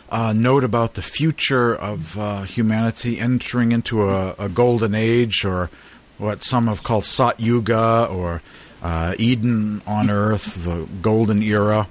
[0.10, 5.72] uh, note about the future of uh, humanity entering into a, a, golden age, or
[6.20, 8.44] what some have called Sat Yuga, or
[8.84, 11.88] uh, Eden on Earth, the golden era.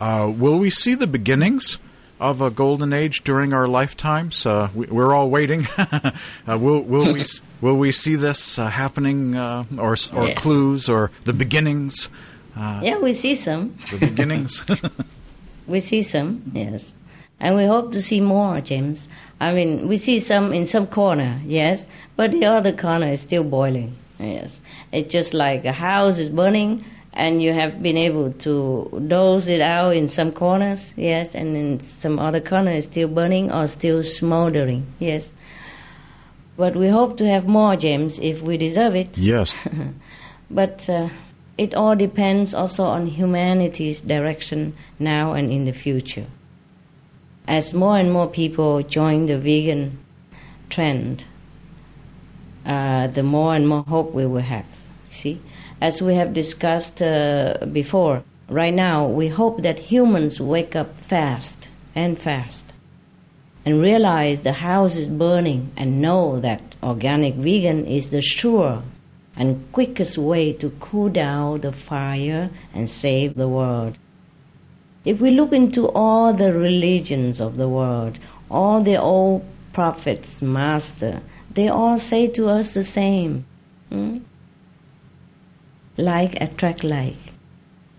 [0.00, 1.78] Uh, will we see the beginnings?
[2.20, 4.44] of a golden age during our lifetimes.
[4.44, 5.66] Uh, we, are all waiting.
[5.78, 6.12] uh,
[6.46, 7.24] will will we
[7.60, 10.34] will we see this uh, happening, uh, or or yeah.
[10.34, 12.10] clues, or the beginnings?
[12.54, 13.74] Uh, yeah, we see some.
[13.90, 14.64] The beginnings.
[15.66, 16.92] we see some, yes,
[17.40, 19.08] and we hope to see more, James.
[19.40, 21.86] I mean, we see some in some corner, yes,
[22.16, 23.96] but the other corner is still boiling.
[24.18, 24.60] Yes,
[24.92, 29.60] it's just like a house is burning and you have been able to dose it
[29.60, 34.86] out in some corners, yes, and in some other corners still burning or still smoldering,
[34.98, 35.30] yes.
[36.56, 39.18] But we hope to have more gems if we deserve it.
[39.18, 39.56] Yes.
[40.50, 41.08] but uh,
[41.58, 46.26] it all depends also on humanity's direction now and in the future.
[47.48, 49.98] As more and more people join the vegan
[50.68, 51.24] trend,
[52.64, 54.79] uh, the more and more hope we will have.
[55.20, 55.40] See?
[55.80, 61.68] as we have discussed uh, before, right now we hope that humans wake up fast
[61.94, 62.72] and fast
[63.64, 68.82] and realize the house is burning and know that organic vegan is the sure
[69.36, 73.98] and quickest way to cool down the fire and save the world.
[75.04, 78.18] If we look into all the religions of the world,
[78.50, 81.22] all the old prophets, master,
[81.52, 83.44] they all say to us the same.
[83.90, 84.18] Hmm?
[86.00, 87.32] Like attract like.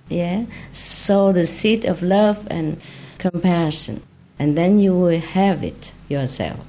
[0.09, 0.45] Yeah?
[0.71, 2.81] Sow the seed of love and
[3.17, 4.01] compassion,
[4.37, 6.65] and then you will have it yourself.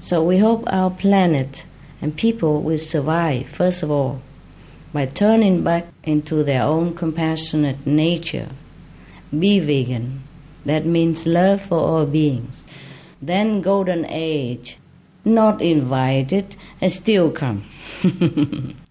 [0.00, 1.64] So we hope our planet
[2.02, 4.22] and people will survive, first of all,
[4.92, 8.48] by turning back into their own compassionate nature.
[9.36, 10.22] Be vegan.
[10.64, 12.66] That means love for all beings.
[13.22, 14.78] Then golden age,
[15.24, 17.64] not invited, and still come.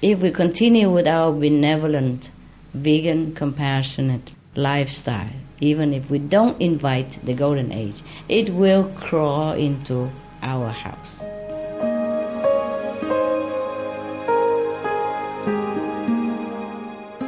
[0.00, 2.30] If we continue with our benevolent,
[2.72, 10.08] vegan, compassionate lifestyle, even if we don't invite the golden age, it will crawl into
[10.40, 11.18] our house.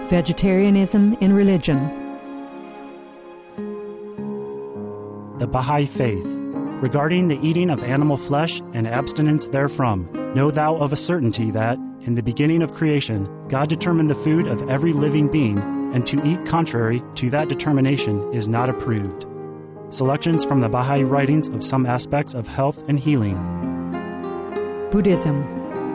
[0.09, 1.79] Vegetarianism in religion.
[5.39, 6.25] The Baha'i Faith.
[6.81, 11.77] Regarding the eating of animal flesh and abstinence therefrom, know thou of a certainty that,
[12.11, 15.61] in the beginning of creation, God determined the food of every living being,
[15.95, 19.27] and to eat contrary to that determination is not approved.
[19.91, 23.37] selections from the Baha'i writings of some aspects of health and healing.
[24.91, 25.45] Buddhism.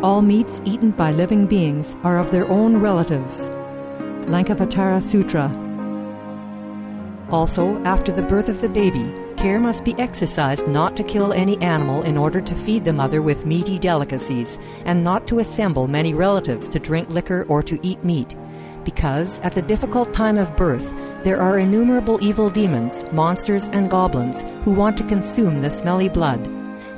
[0.03, 3.49] All meats eaten by living beings are of their own relatives.
[4.31, 5.51] Lankavatara Sutra.
[7.29, 11.61] Also, after the birth of the baby, care must be exercised not to kill any
[11.61, 16.13] animal in order to feed the mother with meaty delicacies, and not to assemble many
[16.13, 18.35] relatives to drink liquor or to eat meat,
[18.83, 24.41] because at the difficult time of birth, there are innumerable evil demons, monsters, and goblins
[24.63, 26.41] who want to consume the smelly blood.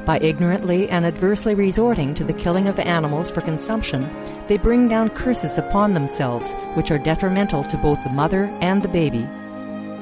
[0.06, 4.10] By ignorantly and adversely resorting to the killing of animals for consumption,
[4.48, 8.90] they bring down curses upon themselves, which are detrimental to both the mother and the
[8.90, 9.28] baby.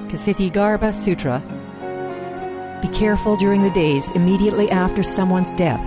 [0.08, 1.42] Ksitigarbha Sutra
[2.82, 5.86] Be careful during the days immediately after someone's death,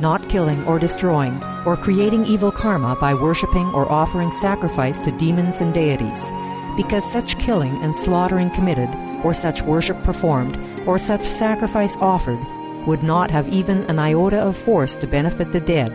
[0.00, 5.60] not killing or destroying, or creating evil karma by worshipping or offering sacrifice to demons
[5.60, 6.30] and deities,
[6.76, 8.88] because such killing and slaughtering committed,
[9.24, 10.56] or such worship performed,
[10.86, 12.40] or such sacrifice offered,
[12.86, 15.92] would not have even an iota of force to benefit the dead,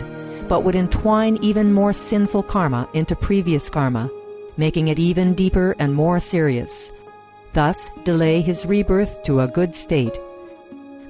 [0.48, 4.10] but would entwine even more sinful karma into previous karma,
[4.58, 6.92] making it even deeper and more serious
[7.54, 10.20] thus delay his rebirth to a good state.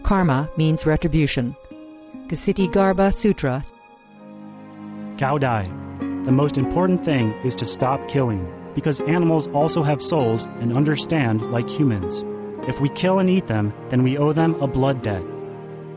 [0.04, 1.56] Karma means retribution.
[2.28, 3.64] Ksitigarbha Sutra.
[5.16, 5.70] Cao Dai.
[6.26, 11.52] The most important thing is to stop killing, because animals also have souls and understand
[11.52, 12.24] like humans.
[12.68, 15.24] If we kill and eat them, then we owe them a blood debt.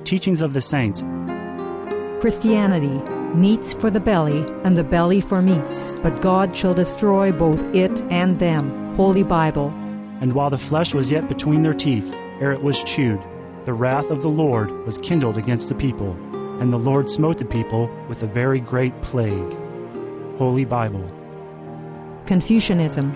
[0.04, 1.02] Teachings of the Saints.
[2.20, 3.02] Christianity.
[3.34, 8.00] Meats for the belly, and the belly for meats, but God shall destroy both it
[8.02, 8.94] and them.
[8.94, 9.68] Holy Bible,
[10.20, 13.20] and while the flesh was yet between their teeth, ere it was chewed,
[13.66, 16.12] the wrath of the Lord was kindled against the people,
[16.60, 19.56] and the Lord smote the people with a very great plague.
[20.38, 21.05] Holy Bible.
[22.26, 23.12] Confucianism.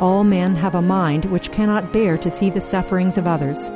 [0.00, 3.68] All men have a mind which cannot bear to see the sufferings of others.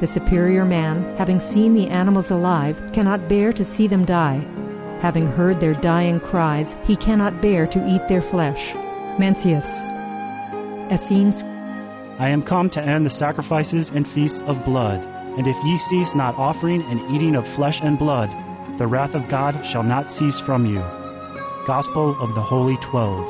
[0.00, 4.44] The superior man, having seen the animals alive, cannot bear to see them die.
[5.00, 8.72] Having heard their dying cries, he cannot bear to eat their flesh.
[9.16, 9.82] Mencius.
[10.92, 11.42] Essenes
[12.18, 15.11] I am come to end the sacrifices and feasts of blood.
[15.36, 18.30] And if ye cease not offering and eating of flesh and blood,
[18.78, 20.80] the wrath of God shall not cease from you.
[21.66, 23.28] Gospel of the Holy Twelve.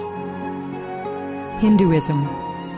[1.61, 2.29] Hinduism.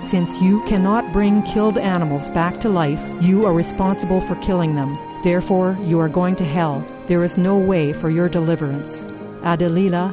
[0.05, 4.99] Since you cannot bring killed animals back to life, you are responsible for killing them.
[5.23, 6.87] Therefore, you are going to hell.
[7.07, 9.07] There is no way for your deliverance.
[9.43, 10.13] Adi-lila.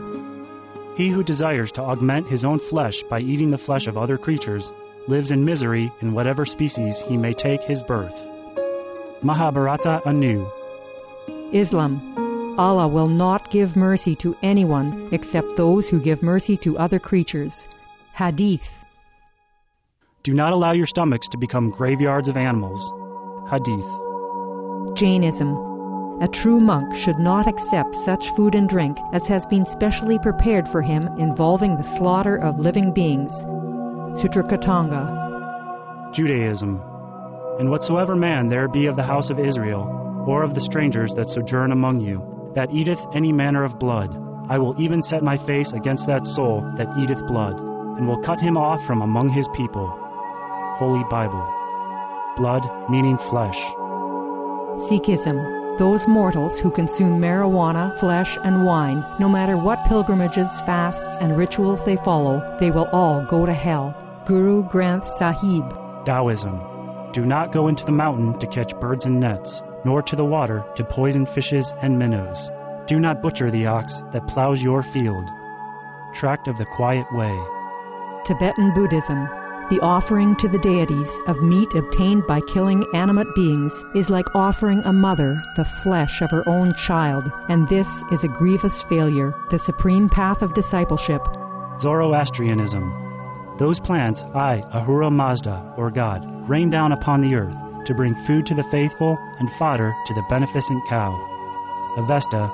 [0.96, 4.72] He who desires to augment his own flesh by eating the flesh of other creatures
[5.08, 8.31] lives in misery in whatever species he may take his birth.
[9.24, 10.48] Mahabharata Anu.
[11.52, 12.56] Islam.
[12.58, 17.68] Allah will not give mercy to anyone except those who give mercy to other creatures.
[18.14, 18.76] Hadith.
[20.24, 22.82] Do not allow your stomachs to become graveyards of animals.
[23.50, 23.88] Hadith.
[24.98, 25.56] Jainism.
[26.22, 30.68] A true monk should not accept such food and drink as has been specially prepared
[30.68, 33.44] for him involving the slaughter of living beings.
[34.20, 36.12] Sutrakritanga.
[36.12, 36.91] Judaism.
[37.62, 39.84] And whatsoever man there be of the house of Israel,
[40.26, 44.18] or of the strangers that sojourn among you, that eateth any manner of blood,
[44.50, 48.42] I will even set my face against that soul that eateth blood, and will cut
[48.42, 49.88] him off from among his people.
[50.80, 51.48] Holy Bible.
[52.36, 53.62] Blood meaning flesh.
[54.90, 55.78] Sikhism.
[55.78, 61.86] Those mortals who consume marijuana, flesh, and wine, no matter what pilgrimages, fasts, and rituals
[61.86, 63.94] they follow, they will all go to hell.
[64.26, 65.78] Guru Granth Sahib.
[66.06, 66.71] Taoism.
[67.14, 70.66] Do not go into the mountain to catch birds and nets, nor to the water
[70.76, 72.50] to poison fishes and minnows.
[72.88, 75.26] Do not butcher the ox that plows your field.
[76.14, 77.38] Tract of the Quiet Way.
[78.24, 79.28] Tibetan Buddhism.
[79.70, 84.82] The offering to the deities of meat obtained by killing animate beings is like offering
[84.86, 89.60] a mother the flesh of her own child, and this is a grievous failure, the
[89.60, 91.22] supreme path of discipleship.
[91.80, 93.56] Zoroastrianism.
[93.58, 97.56] Those plants I, Ahura Mazda, or God, rain down upon the earth
[97.86, 101.12] to bring food to the faithful and fodder to the beneficent cow.
[101.98, 102.52] Avesta.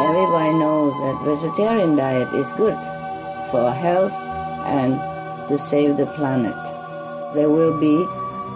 [0.00, 2.78] Everybody knows that vegetarian diet is good
[3.50, 4.12] for health
[4.66, 4.98] and
[5.48, 6.54] to save the planet.
[7.34, 8.06] They will be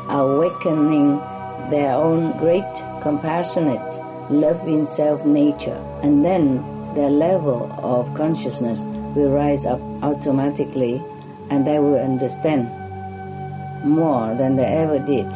[0.09, 1.19] awakening
[1.70, 3.99] their own great compassionate,
[4.31, 6.62] loving self nature, and then
[6.94, 8.82] their level of consciousness
[9.15, 11.03] will rise up automatically
[11.53, 12.65] and they will understand
[13.85, 15.27] more than they ever did,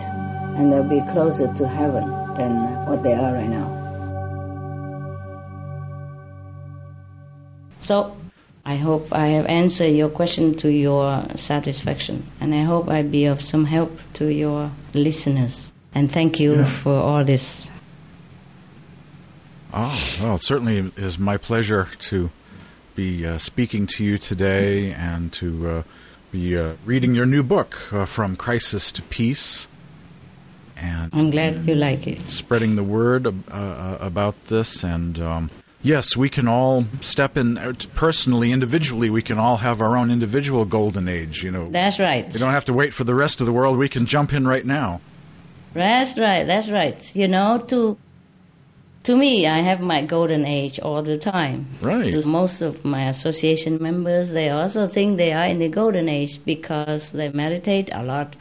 [0.56, 2.52] and they'll be closer to heaven than
[2.86, 3.68] what they are right now.
[7.80, 8.16] So,
[8.64, 13.26] I hope I have answered your question to your satisfaction, and I hope I be
[13.26, 15.70] of some help to your listeners.
[15.94, 16.82] And thank you Yes.
[16.82, 17.68] for all this.
[19.72, 22.30] Ah, well, it certainly is my pleasure to
[22.94, 25.82] be uh, speaking to you today and to uh,
[26.30, 29.68] be uh, reading your new book, uh, From Crisis to Peace.
[30.76, 32.28] And I'm glad you like it.
[32.28, 34.84] spreading the word uh, uh, about this.
[34.84, 35.50] And um,
[35.82, 39.08] yes, we can all step in uh, personally, individually.
[39.08, 41.42] We can all have our own individual golden age.
[41.42, 42.30] You know, That's right.
[42.30, 43.78] we don't have to wait for the rest of the world.
[43.78, 45.00] We can jump in right now.
[45.72, 46.46] That's right.
[46.46, 47.14] That's right.
[47.16, 47.96] You know, to
[49.06, 51.68] to me, I have my golden age all the time.
[51.80, 52.12] Right.
[52.12, 56.44] To most of my association members, they also think they are in the golden age
[56.44, 58.34] because they meditate a lot,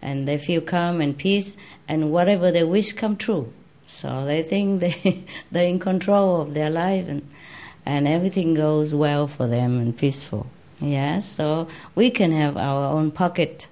[0.00, 1.56] and they feel calm and peace,
[1.88, 3.52] and whatever they wish come true.
[3.86, 7.28] So they think they they're in control of their life, and
[7.84, 10.46] and everything goes well for them and peaceful.
[10.80, 11.28] Yes.
[11.28, 11.66] So
[11.96, 13.66] we can have our own pocket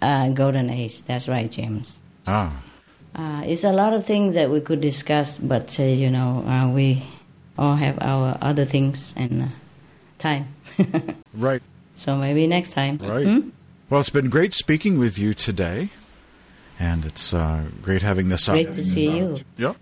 [0.00, 1.02] uh, golden age.
[1.02, 1.98] That's right, James.
[2.24, 2.62] Ah,
[3.16, 6.68] Uh, it's a lot of things that we could discuss, but uh, you know, uh,
[6.68, 7.02] we
[7.56, 9.46] all have our other things and uh,
[10.18, 10.54] time.
[11.34, 11.62] right.
[11.94, 12.98] So maybe next time.
[12.98, 13.26] Right.
[13.26, 13.48] Hmm?
[13.88, 15.88] Well, it's been great speaking with you today,
[16.78, 18.48] and it's uh, great having this.
[18.48, 19.40] Great to see you.
[19.56, 19.76] Yep,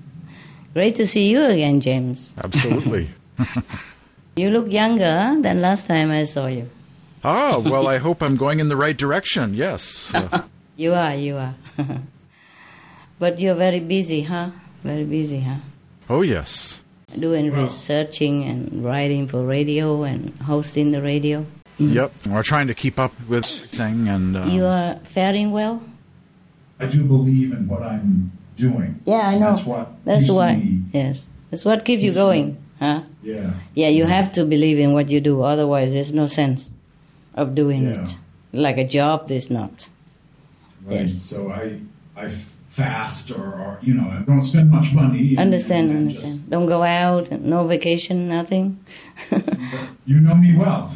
[0.74, 2.34] Great to see you again, James.
[2.42, 3.08] absolutely.
[4.36, 6.68] You look younger than last time I saw you.
[7.24, 9.54] ah, well, I hope I'm going in the right direction.
[9.54, 10.12] Yes.
[10.76, 11.54] You are, you are.
[13.18, 14.50] But you're very busy, huh?
[14.82, 15.56] Very busy, huh?
[16.08, 16.82] oh, yes.
[17.18, 21.46] Doing researching and writing for radio and hosting the radio.
[21.78, 22.12] Yep.
[22.28, 25.82] We're trying to keep up with everything, and uh, You are faring well?
[26.80, 29.00] I do believe in what I'm doing.
[29.06, 29.54] Yeah, I know.
[29.54, 30.62] That's what That's why.
[30.92, 31.28] Yes.
[31.50, 33.02] That's what keeps you keeps me- going, huh?
[33.22, 33.52] Yeah.
[33.74, 36.70] Yeah, you have to believe in what you do, otherwise, there's no sense
[37.34, 38.04] of doing Yeah.
[38.04, 38.16] it.
[38.52, 39.88] Like a job, there's not.
[40.84, 41.00] Right.
[41.00, 41.14] Yes.
[41.14, 41.80] So I
[42.16, 42.30] I
[42.76, 45.36] fast or, or you know don't spend much money.
[45.38, 46.50] Understand, and understand.
[46.50, 48.78] Don't go out, no vacation, nothing.
[50.04, 50.92] you know me well.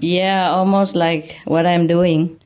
[0.00, 2.38] Yeah, almost like what I'm doing.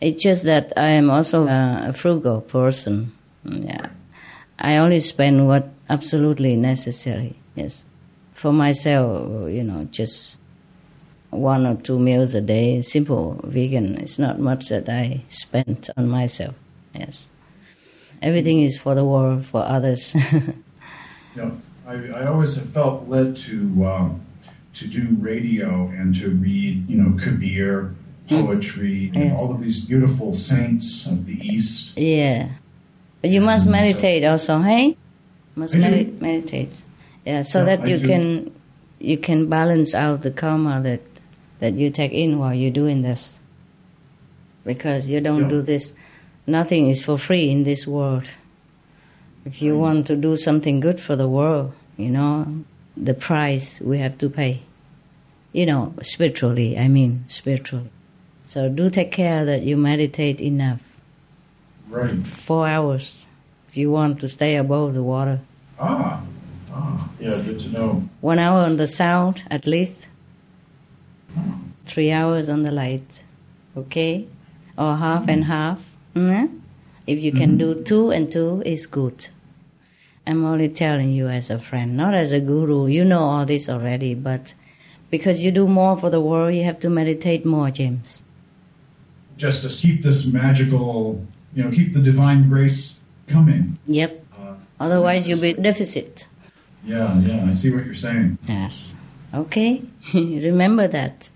[0.00, 3.12] It's just that I am also a, a frugal person.
[3.44, 3.88] Yeah.
[4.58, 7.34] I only spend what absolutely necessary.
[7.54, 7.84] Yes.
[8.34, 10.38] For myself, you know, just
[11.30, 13.96] one or two meals a day, simple vegan.
[13.96, 16.54] It's not much that I spend on myself.
[16.94, 17.26] Yes.
[18.22, 20.14] Everything is for the world, for others.
[21.36, 24.20] Know, I, I always have felt led to um,
[24.74, 27.94] to do radio and to read, you know, Kabir,
[28.28, 29.38] poetry, and Yes.
[29.38, 31.96] all of these beautiful saints of the East.
[31.96, 32.48] Yeah.
[33.20, 34.96] But you must And so- meditate also, hey?
[35.54, 36.72] Must meditate.
[37.24, 38.50] Yeah, so Yeah, that you can
[38.98, 41.02] you can balance out the karma that
[41.60, 43.38] that you take in while you're doing this.
[44.64, 45.48] Because you don't Yeah.
[45.48, 45.92] do this
[46.48, 48.24] nothing is for free in this world.
[49.44, 52.64] If you want to do something good for the world, you know,
[52.96, 54.62] the price we have to pay.
[55.52, 57.90] You know, spiritually, I mean spiritually.
[58.46, 60.80] So do take care that you meditate enough
[61.88, 62.26] Right.
[62.26, 63.26] four hours
[63.68, 65.40] if you want to stay above the water.
[65.80, 66.22] Ah.
[66.70, 67.08] Ah.
[67.18, 67.40] Yeah.
[67.42, 68.08] Good to know.
[68.20, 70.08] One hour on the sound at least.
[71.86, 73.22] Three hours on the light.
[73.76, 74.26] Okay?
[74.76, 75.96] Or half and half.
[76.14, 76.60] Mhm.
[77.06, 79.28] If you can do two and two, is good.
[80.26, 82.86] I'm only telling you as a friend, not as a guru.
[82.86, 84.52] You know all this already, but
[85.10, 88.22] because you do more for the world, you have to meditate more, James.
[89.38, 91.24] Just to keep this magical,
[91.54, 93.78] you know, keep the divine grace coming.
[93.86, 94.24] Yep.
[94.80, 96.26] Otherwise, you'll be deficit.
[96.84, 97.18] Yeah.
[97.20, 97.46] Yeah.
[97.48, 98.38] I see what you're saying.
[98.46, 98.94] Yes.
[99.32, 99.82] Okay?
[100.14, 101.30] Remember that.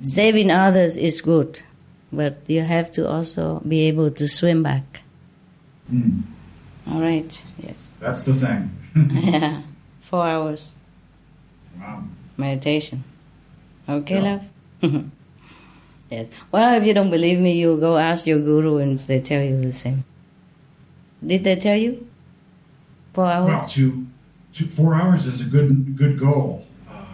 [0.00, 1.60] Saving others is good,
[2.12, 5.02] but you have to also be able to swim back.
[5.92, 6.22] Mm.
[6.90, 7.44] All right.
[7.58, 7.92] Yes.
[8.00, 8.70] That's the thing.
[9.12, 9.62] yeah.
[10.00, 10.74] Four hours
[11.80, 12.04] Wow.
[12.36, 13.02] meditation.
[13.88, 14.38] Okay, Yeah.
[14.82, 15.04] love?
[16.10, 16.28] yes.
[16.52, 19.60] Well, if you don't believe me, you go ask your guru and they tell you
[19.60, 20.04] the same.
[21.24, 22.06] Did they tell you?
[23.14, 23.48] Four hours?
[23.48, 24.06] Well, to,
[24.54, 27.04] to four hours is a good good goal uh,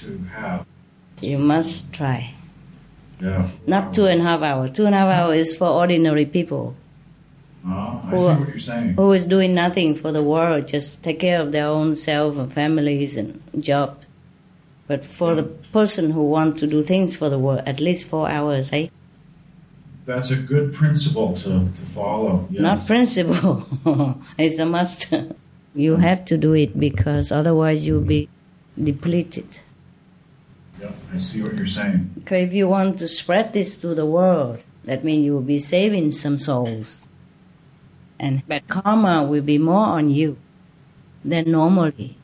[0.00, 0.66] to have.
[1.20, 2.34] You must try.
[3.20, 3.48] Yeah.
[3.66, 4.70] Not two and a half hours.
[4.70, 6.76] Two and a half hours is for ordinary people.
[7.66, 8.94] Uh, I who, see what you're saying.
[8.94, 12.52] who is doing nothing for the world, just take care of their own self and
[12.52, 14.00] families and job.
[14.86, 18.30] But for the person who want to do things for the world, at least four
[18.30, 18.88] hours, eh?
[20.06, 22.48] That's a good principle to, to follow.
[22.50, 22.62] Yes.
[22.62, 23.68] Not principle.
[24.38, 25.12] it's a must.
[25.74, 28.30] you have to do it because otherwise you'll be
[28.82, 29.60] depleted.
[30.80, 32.14] Yeah, I see what you're saying.
[32.20, 35.58] Okay, if you want to spread this to the world, that means you will be
[35.58, 37.00] saving some souls.
[38.18, 40.38] And bad karma will be more on you
[41.24, 42.16] than normally.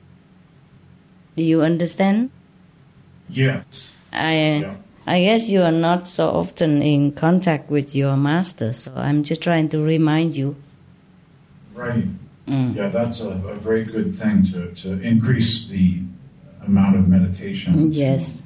[1.37, 2.31] Do you understand?
[3.29, 3.93] Yes.
[4.13, 4.77] I
[5.07, 9.43] I guess you are not so often in contact with your master, so I'm just
[9.43, 10.57] trying to remind you.
[11.75, 12.07] Right.
[12.47, 12.75] Mm.
[12.75, 16.01] Yeah, that's a, a very good thing to, to increase the
[16.67, 17.93] amount of meditation.
[17.93, 18.43] Yes.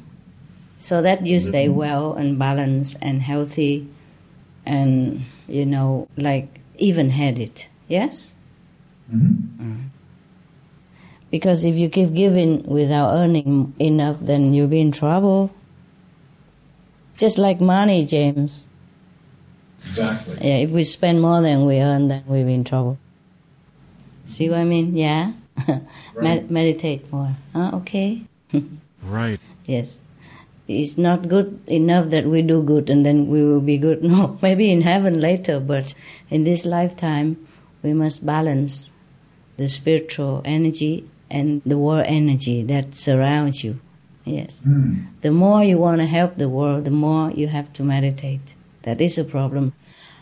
[0.79, 3.89] So that you stay well and balanced and healthy
[4.65, 7.67] and, you know, like even headed.
[7.89, 8.35] Yes?
[9.13, 9.89] Mm-hmm.
[11.31, 15.51] Because if you keep giving without earning enough, then you'll be in trouble.
[17.17, 18.69] Just like money, James.
[19.81, 20.39] Exactly.
[20.41, 22.99] Yeah, if we spend more than we earn, then we'll be in trouble.
[24.27, 24.97] See what I mean?
[24.97, 25.33] Yeah?
[26.17, 27.37] Med- meditate more.
[27.53, 27.71] Huh?
[27.75, 28.23] Okay?
[29.03, 29.41] right.
[29.67, 29.99] Yes.
[30.69, 34.05] It's not good enough that we do good and then we will be good.
[34.15, 35.95] No, maybe in heaven later, but
[36.31, 37.49] in this lifetime,
[37.83, 38.93] we must balance
[39.57, 43.81] the spiritual energy and the world energy that surrounds you.
[44.25, 44.63] Yes.
[44.67, 45.07] Mm.
[45.23, 48.55] The more you want to help the world, the more you have to meditate.
[48.83, 49.73] That is a problem.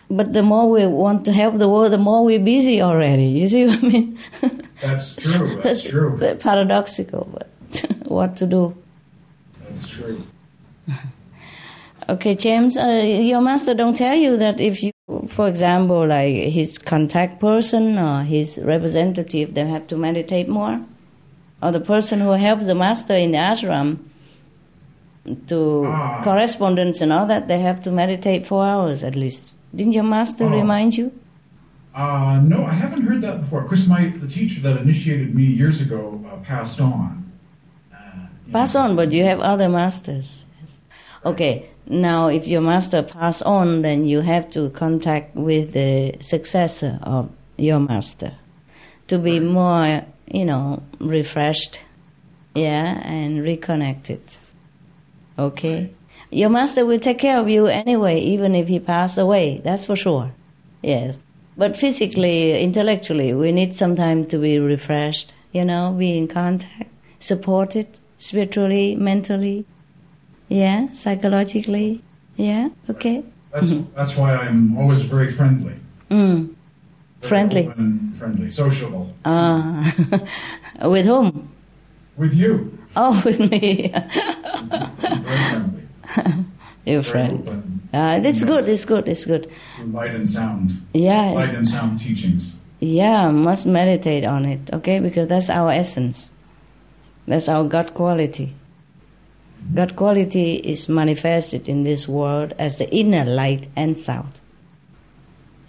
[0.09, 3.27] But the more we want to help the world, the more we're busy already.
[3.27, 4.19] You see what I mean?
[4.81, 5.61] That's true.
[5.61, 6.37] That's true.
[6.39, 7.49] paradoxical, but
[8.07, 8.77] what to do?
[9.69, 10.25] That's true.
[12.09, 14.93] Okay, James, uh, your master don't tell you that if you,
[15.27, 20.81] for example, like his contact person or his representative, they have to meditate more,
[21.61, 23.99] or the person who helps the master in the ashram
[25.49, 26.21] to Ah.
[26.23, 29.53] correspondence and all that, they have to meditate four hours at least.
[29.75, 30.51] Didn't your master Oh.
[30.51, 31.11] remind you?
[31.93, 33.63] Uh, no, I haven't heard that before.
[33.63, 37.25] Of course, my the teacher that initiated me years ago uh, passed on.
[38.53, 40.45] Pass on, but you have other masters.
[41.27, 47.01] Okay, now if your master pass on, then you have to contact with the successor
[47.03, 48.33] of your master
[49.09, 51.81] to be more, you know, refreshed,
[52.55, 54.21] yeah, and reconnected.
[55.37, 55.91] Okay?
[56.31, 59.97] Your master will take care of you anyway, even if he passed away, that's for
[59.97, 60.33] sure.
[60.81, 61.19] Yes.
[61.57, 66.89] But physically, intellectually, we need some time to be refreshed, you know, be in contact,
[67.19, 69.67] supported spiritually, mentally,
[70.49, 72.03] yeah, psychologically,
[72.37, 73.25] yeah, okay.
[73.53, 75.75] That's that's why I'm always very friendly.
[76.11, 76.55] Mm.
[77.21, 77.67] Friendly.
[77.69, 79.13] Open and friendly, sociable.
[79.25, 79.81] Ah,
[80.83, 81.49] with whom?
[82.17, 82.79] With you.
[82.95, 83.93] Oh, with me.
[83.93, 85.83] Very friendly.
[86.87, 87.89] Your Very friend.
[87.93, 89.51] Uh, it's good, it's good, it's good.
[89.91, 90.71] Light and sound.
[90.95, 92.61] Yeah, Light and sound teachings.
[92.79, 95.01] Yeah, must meditate on it, okay?
[95.01, 96.31] Because that's our essence.
[97.27, 98.55] That's our God quality.
[99.75, 104.41] God quality is manifested in this world as the inner light and sound.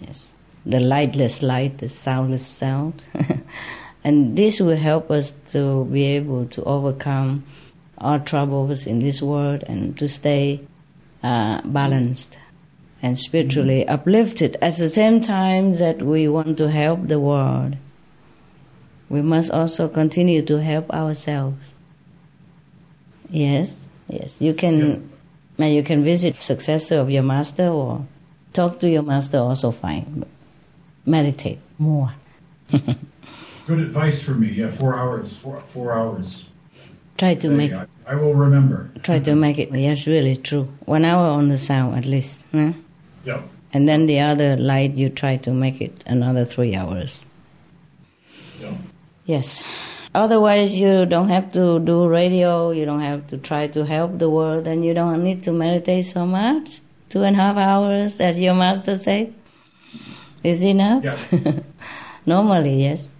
[0.00, 0.32] Yes.
[0.64, 3.06] The lightless light, the soundless sound.
[4.04, 7.44] and this will help us to be able to overcome
[7.98, 10.60] our troubles in this world and to stay
[11.22, 12.38] uh, balanced
[13.02, 17.76] and spiritually uplifted at the same time that we want to help the world.
[19.08, 21.74] We must also continue to help ourselves.
[23.30, 24.40] Yes, yes.
[24.42, 25.10] You can,
[25.58, 28.06] may you can visit successor of your master or
[28.52, 30.24] talk to your master also fine.
[31.06, 32.12] Meditate more.
[32.70, 34.48] Good advice for me.
[34.48, 35.32] Yeah, four hours.
[35.36, 36.44] Four four hours.
[37.18, 38.90] Try to make I, I will remember.
[39.02, 40.68] try to make it yes really true.
[40.86, 42.44] One hour on the sound at least.
[42.52, 42.72] huh?
[43.24, 43.42] Yep.
[43.72, 47.26] And then the other light you try to make it another three hours.
[48.60, 48.72] Yep.
[49.26, 49.62] Yes.
[50.18, 54.28] Otherwise, you don't have to do radio, you don't have to try to help the
[54.28, 56.80] world, and you don't need to meditate so much.
[57.08, 59.32] Two and a half hours, as your master said,
[60.42, 61.04] is enough.
[61.04, 61.60] Yeah.
[62.26, 63.14] Normally, yes.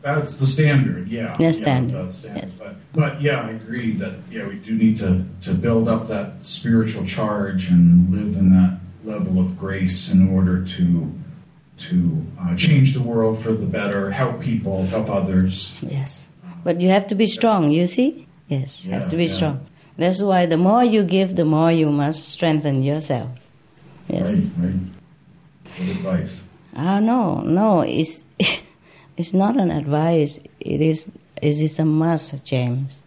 [0.00, 1.08] That's the standard.
[1.08, 1.36] Yeah.
[1.36, 2.52] The Yeah, standard, standard.
[2.60, 6.46] But, but yeah, I agree that yeah we do need to to build up that
[6.46, 11.12] spiritual charge and live in that level of grace in order to
[11.88, 15.74] to uh, change the world for the better, help people, help others.
[15.80, 16.28] Yes.
[16.64, 18.26] But you have to be strong, you see?
[18.48, 19.32] Yes, you have to be yeah.
[19.32, 19.66] strong.
[19.96, 23.30] That's why the more you give, the more you must strengthen yourself.
[24.08, 24.34] Yes.
[24.34, 24.50] Right.
[24.58, 24.80] Right.
[25.76, 26.44] Good advice.
[26.74, 28.24] Ah, no, no, it's,
[29.16, 30.38] it's not an advice.
[30.60, 33.02] It is, it is a must, James.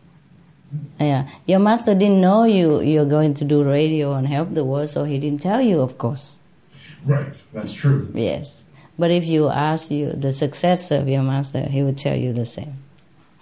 [1.00, 4.90] Yeah, your master didn't know you you're going to do radio and help the world,
[4.90, 6.40] so he didn't tell you, of course.
[7.06, 7.34] Right.
[7.54, 8.10] That's true.
[8.14, 8.65] Yes,
[8.98, 12.46] but if you ask you the successor of your master, he would tell you the
[12.46, 12.78] same.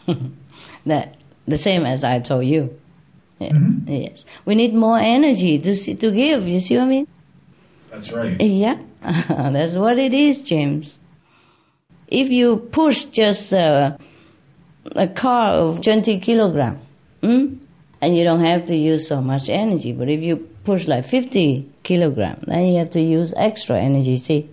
[0.85, 1.15] that
[1.47, 2.79] the same as I told you.
[3.39, 3.91] Mm-hmm.
[3.91, 4.25] Yes.
[4.45, 6.47] We need more energy to see, to give.
[6.47, 7.07] You see what I mean?
[7.91, 8.41] That's right.
[8.41, 8.81] Yeah.
[9.01, 10.99] That's what it is, James.
[12.07, 13.97] If you push just uh,
[14.95, 16.79] a car of 20 kilogram,
[17.21, 17.55] hmm,
[18.01, 21.69] and you don't have to use so much energy, but if you push like 50
[21.83, 24.49] kilogram, then you have to use extra energy, see?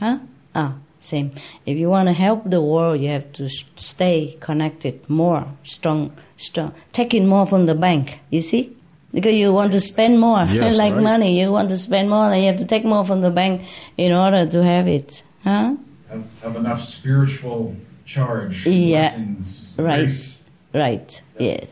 [0.00, 0.18] Huh?
[0.54, 1.32] Ah, same.
[1.66, 6.72] If you want to help the world, you have to stay connected more, strong, strong,
[6.92, 8.74] taking more from the bank, you see?
[9.12, 11.02] Because you want to spend more, Yes, like right.
[11.02, 13.62] money, you want to spend more, then you have to take more from the bank
[13.96, 15.74] in order to have it, huh?
[16.10, 17.74] Have, have enough spiritual
[18.06, 20.42] charge, Yeah, blessings, right, grace.
[20.74, 21.66] right, yes.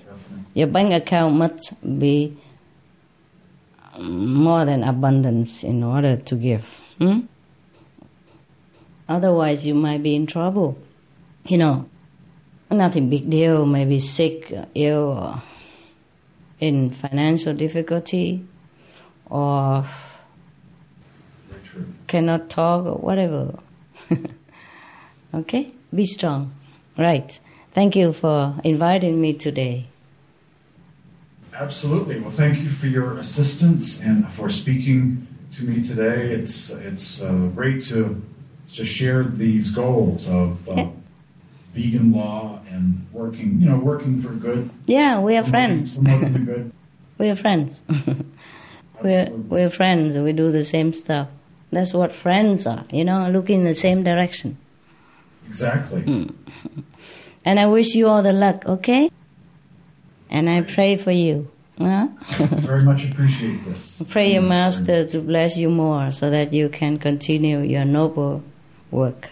[0.55, 2.37] Your bank account must be
[4.01, 6.81] more than abundance in order to give.
[6.99, 7.21] Hmm?
[9.09, 10.79] Otherwise, you might be in trouble.
[11.47, 11.89] You know,
[12.71, 15.43] nothing big deal, maybe sick, ill, or
[16.59, 18.45] in financial difficulty,
[19.31, 19.85] or
[22.07, 23.59] cannot talk, or whatever.
[25.35, 25.71] okay?
[25.95, 26.53] Be strong.
[26.99, 27.39] Right.
[27.73, 29.87] Thank you for inviting me today.
[31.55, 32.21] Absolutely.
[32.21, 36.33] Well, thank you for your assistance and for speaking to me today.
[36.33, 38.23] It's it's uh, great to
[38.77, 40.87] to share these goals of uh,
[41.73, 44.71] vegan law and working, you know, working for good.
[44.87, 45.99] Yeah, we are friends.
[45.99, 46.73] Good.
[47.19, 47.81] We are friends.
[49.03, 50.19] we're, we're friends.
[50.19, 51.29] We do the same stuff.
[51.71, 54.59] That's what friends are, you know, look in the same direction.
[55.47, 56.03] Exactly.
[56.03, 56.27] Hmm.
[57.47, 59.09] And I wish you all the luck, okay?
[60.29, 61.49] And I pray for you.
[61.79, 62.09] Huh?
[62.29, 64.03] Very much appreciate this.
[64.09, 68.43] pray your master to bless you more so that you can continue your noble
[68.91, 69.31] work.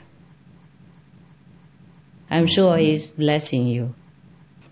[2.30, 3.94] I'm sure he's blessing you.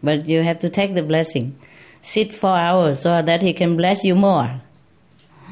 [0.02, 1.56] But you have to take the blessing.
[2.00, 4.60] Sit for hours so that he can bless you more.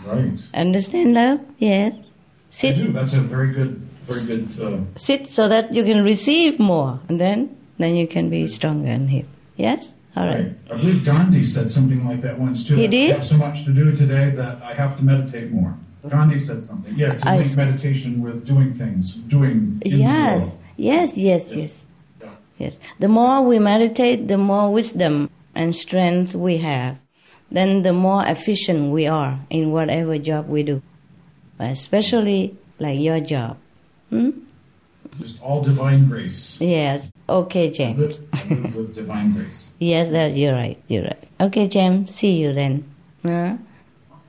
[0.05, 0.33] Right.
[0.53, 1.41] Understand, love?
[1.59, 2.13] Yes.
[2.51, 2.77] Sit.
[2.77, 2.93] I do.
[2.93, 4.61] That's a very good, very good.
[4.61, 8.89] Uh, sit so that you can receive more, and then then you can be stronger
[8.89, 9.27] and heal.
[9.57, 9.95] Yes.
[10.17, 10.53] All right.
[10.69, 12.75] I believe Gandhi said something like that once too.
[12.75, 13.13] He did.
[13.13, 15.77] I have so much to do today that I have to meditate more.
[16.09, 16.95] Gandhi said something.
[16.97, 19.81] Yeah, to I link s- meditation with doing things, doing.
[19.85, 20.59] in the Yes, world.
[20.77, 21.85] yes, yes, yes.
[22.59, 22.79] Yes.
[22.99, 27.01] The more we meditate, the more wisdom and strength we have,
[27.51, 30.83] then the more efficient we are in whatever job we do,
[31.57, 33.57] but especially like your job.
[34.11, 34.31] Hmm?
[35.19, 36.57] Just all divine grace.
[36.61, 37.13] Yes.
[37.29, 37.99] Okay, I James.
[37.99, 39.71] live, live with divine grace.
[39.79, 40.79] Yes, that you're right.
[40.89, 41.25] You're right.
[41.41, 42.15] Okay, James.
[42.15, 42.85] See you then.
[43.25, 43.57] Huh?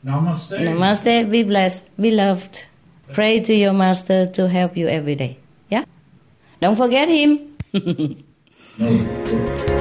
[0.06, 0.58] Namaste.
[0.60, 1.30] Namaste.
[1.30, 1.96] Be blessed.
[1.98, 2.66] Be loved.
[3.14, 5.38] Pray to your master to help you every day.
[5.70, 5.86] Yeah.
[6.62, 7.58] Don't forget him.
[8.78, 9.78] No.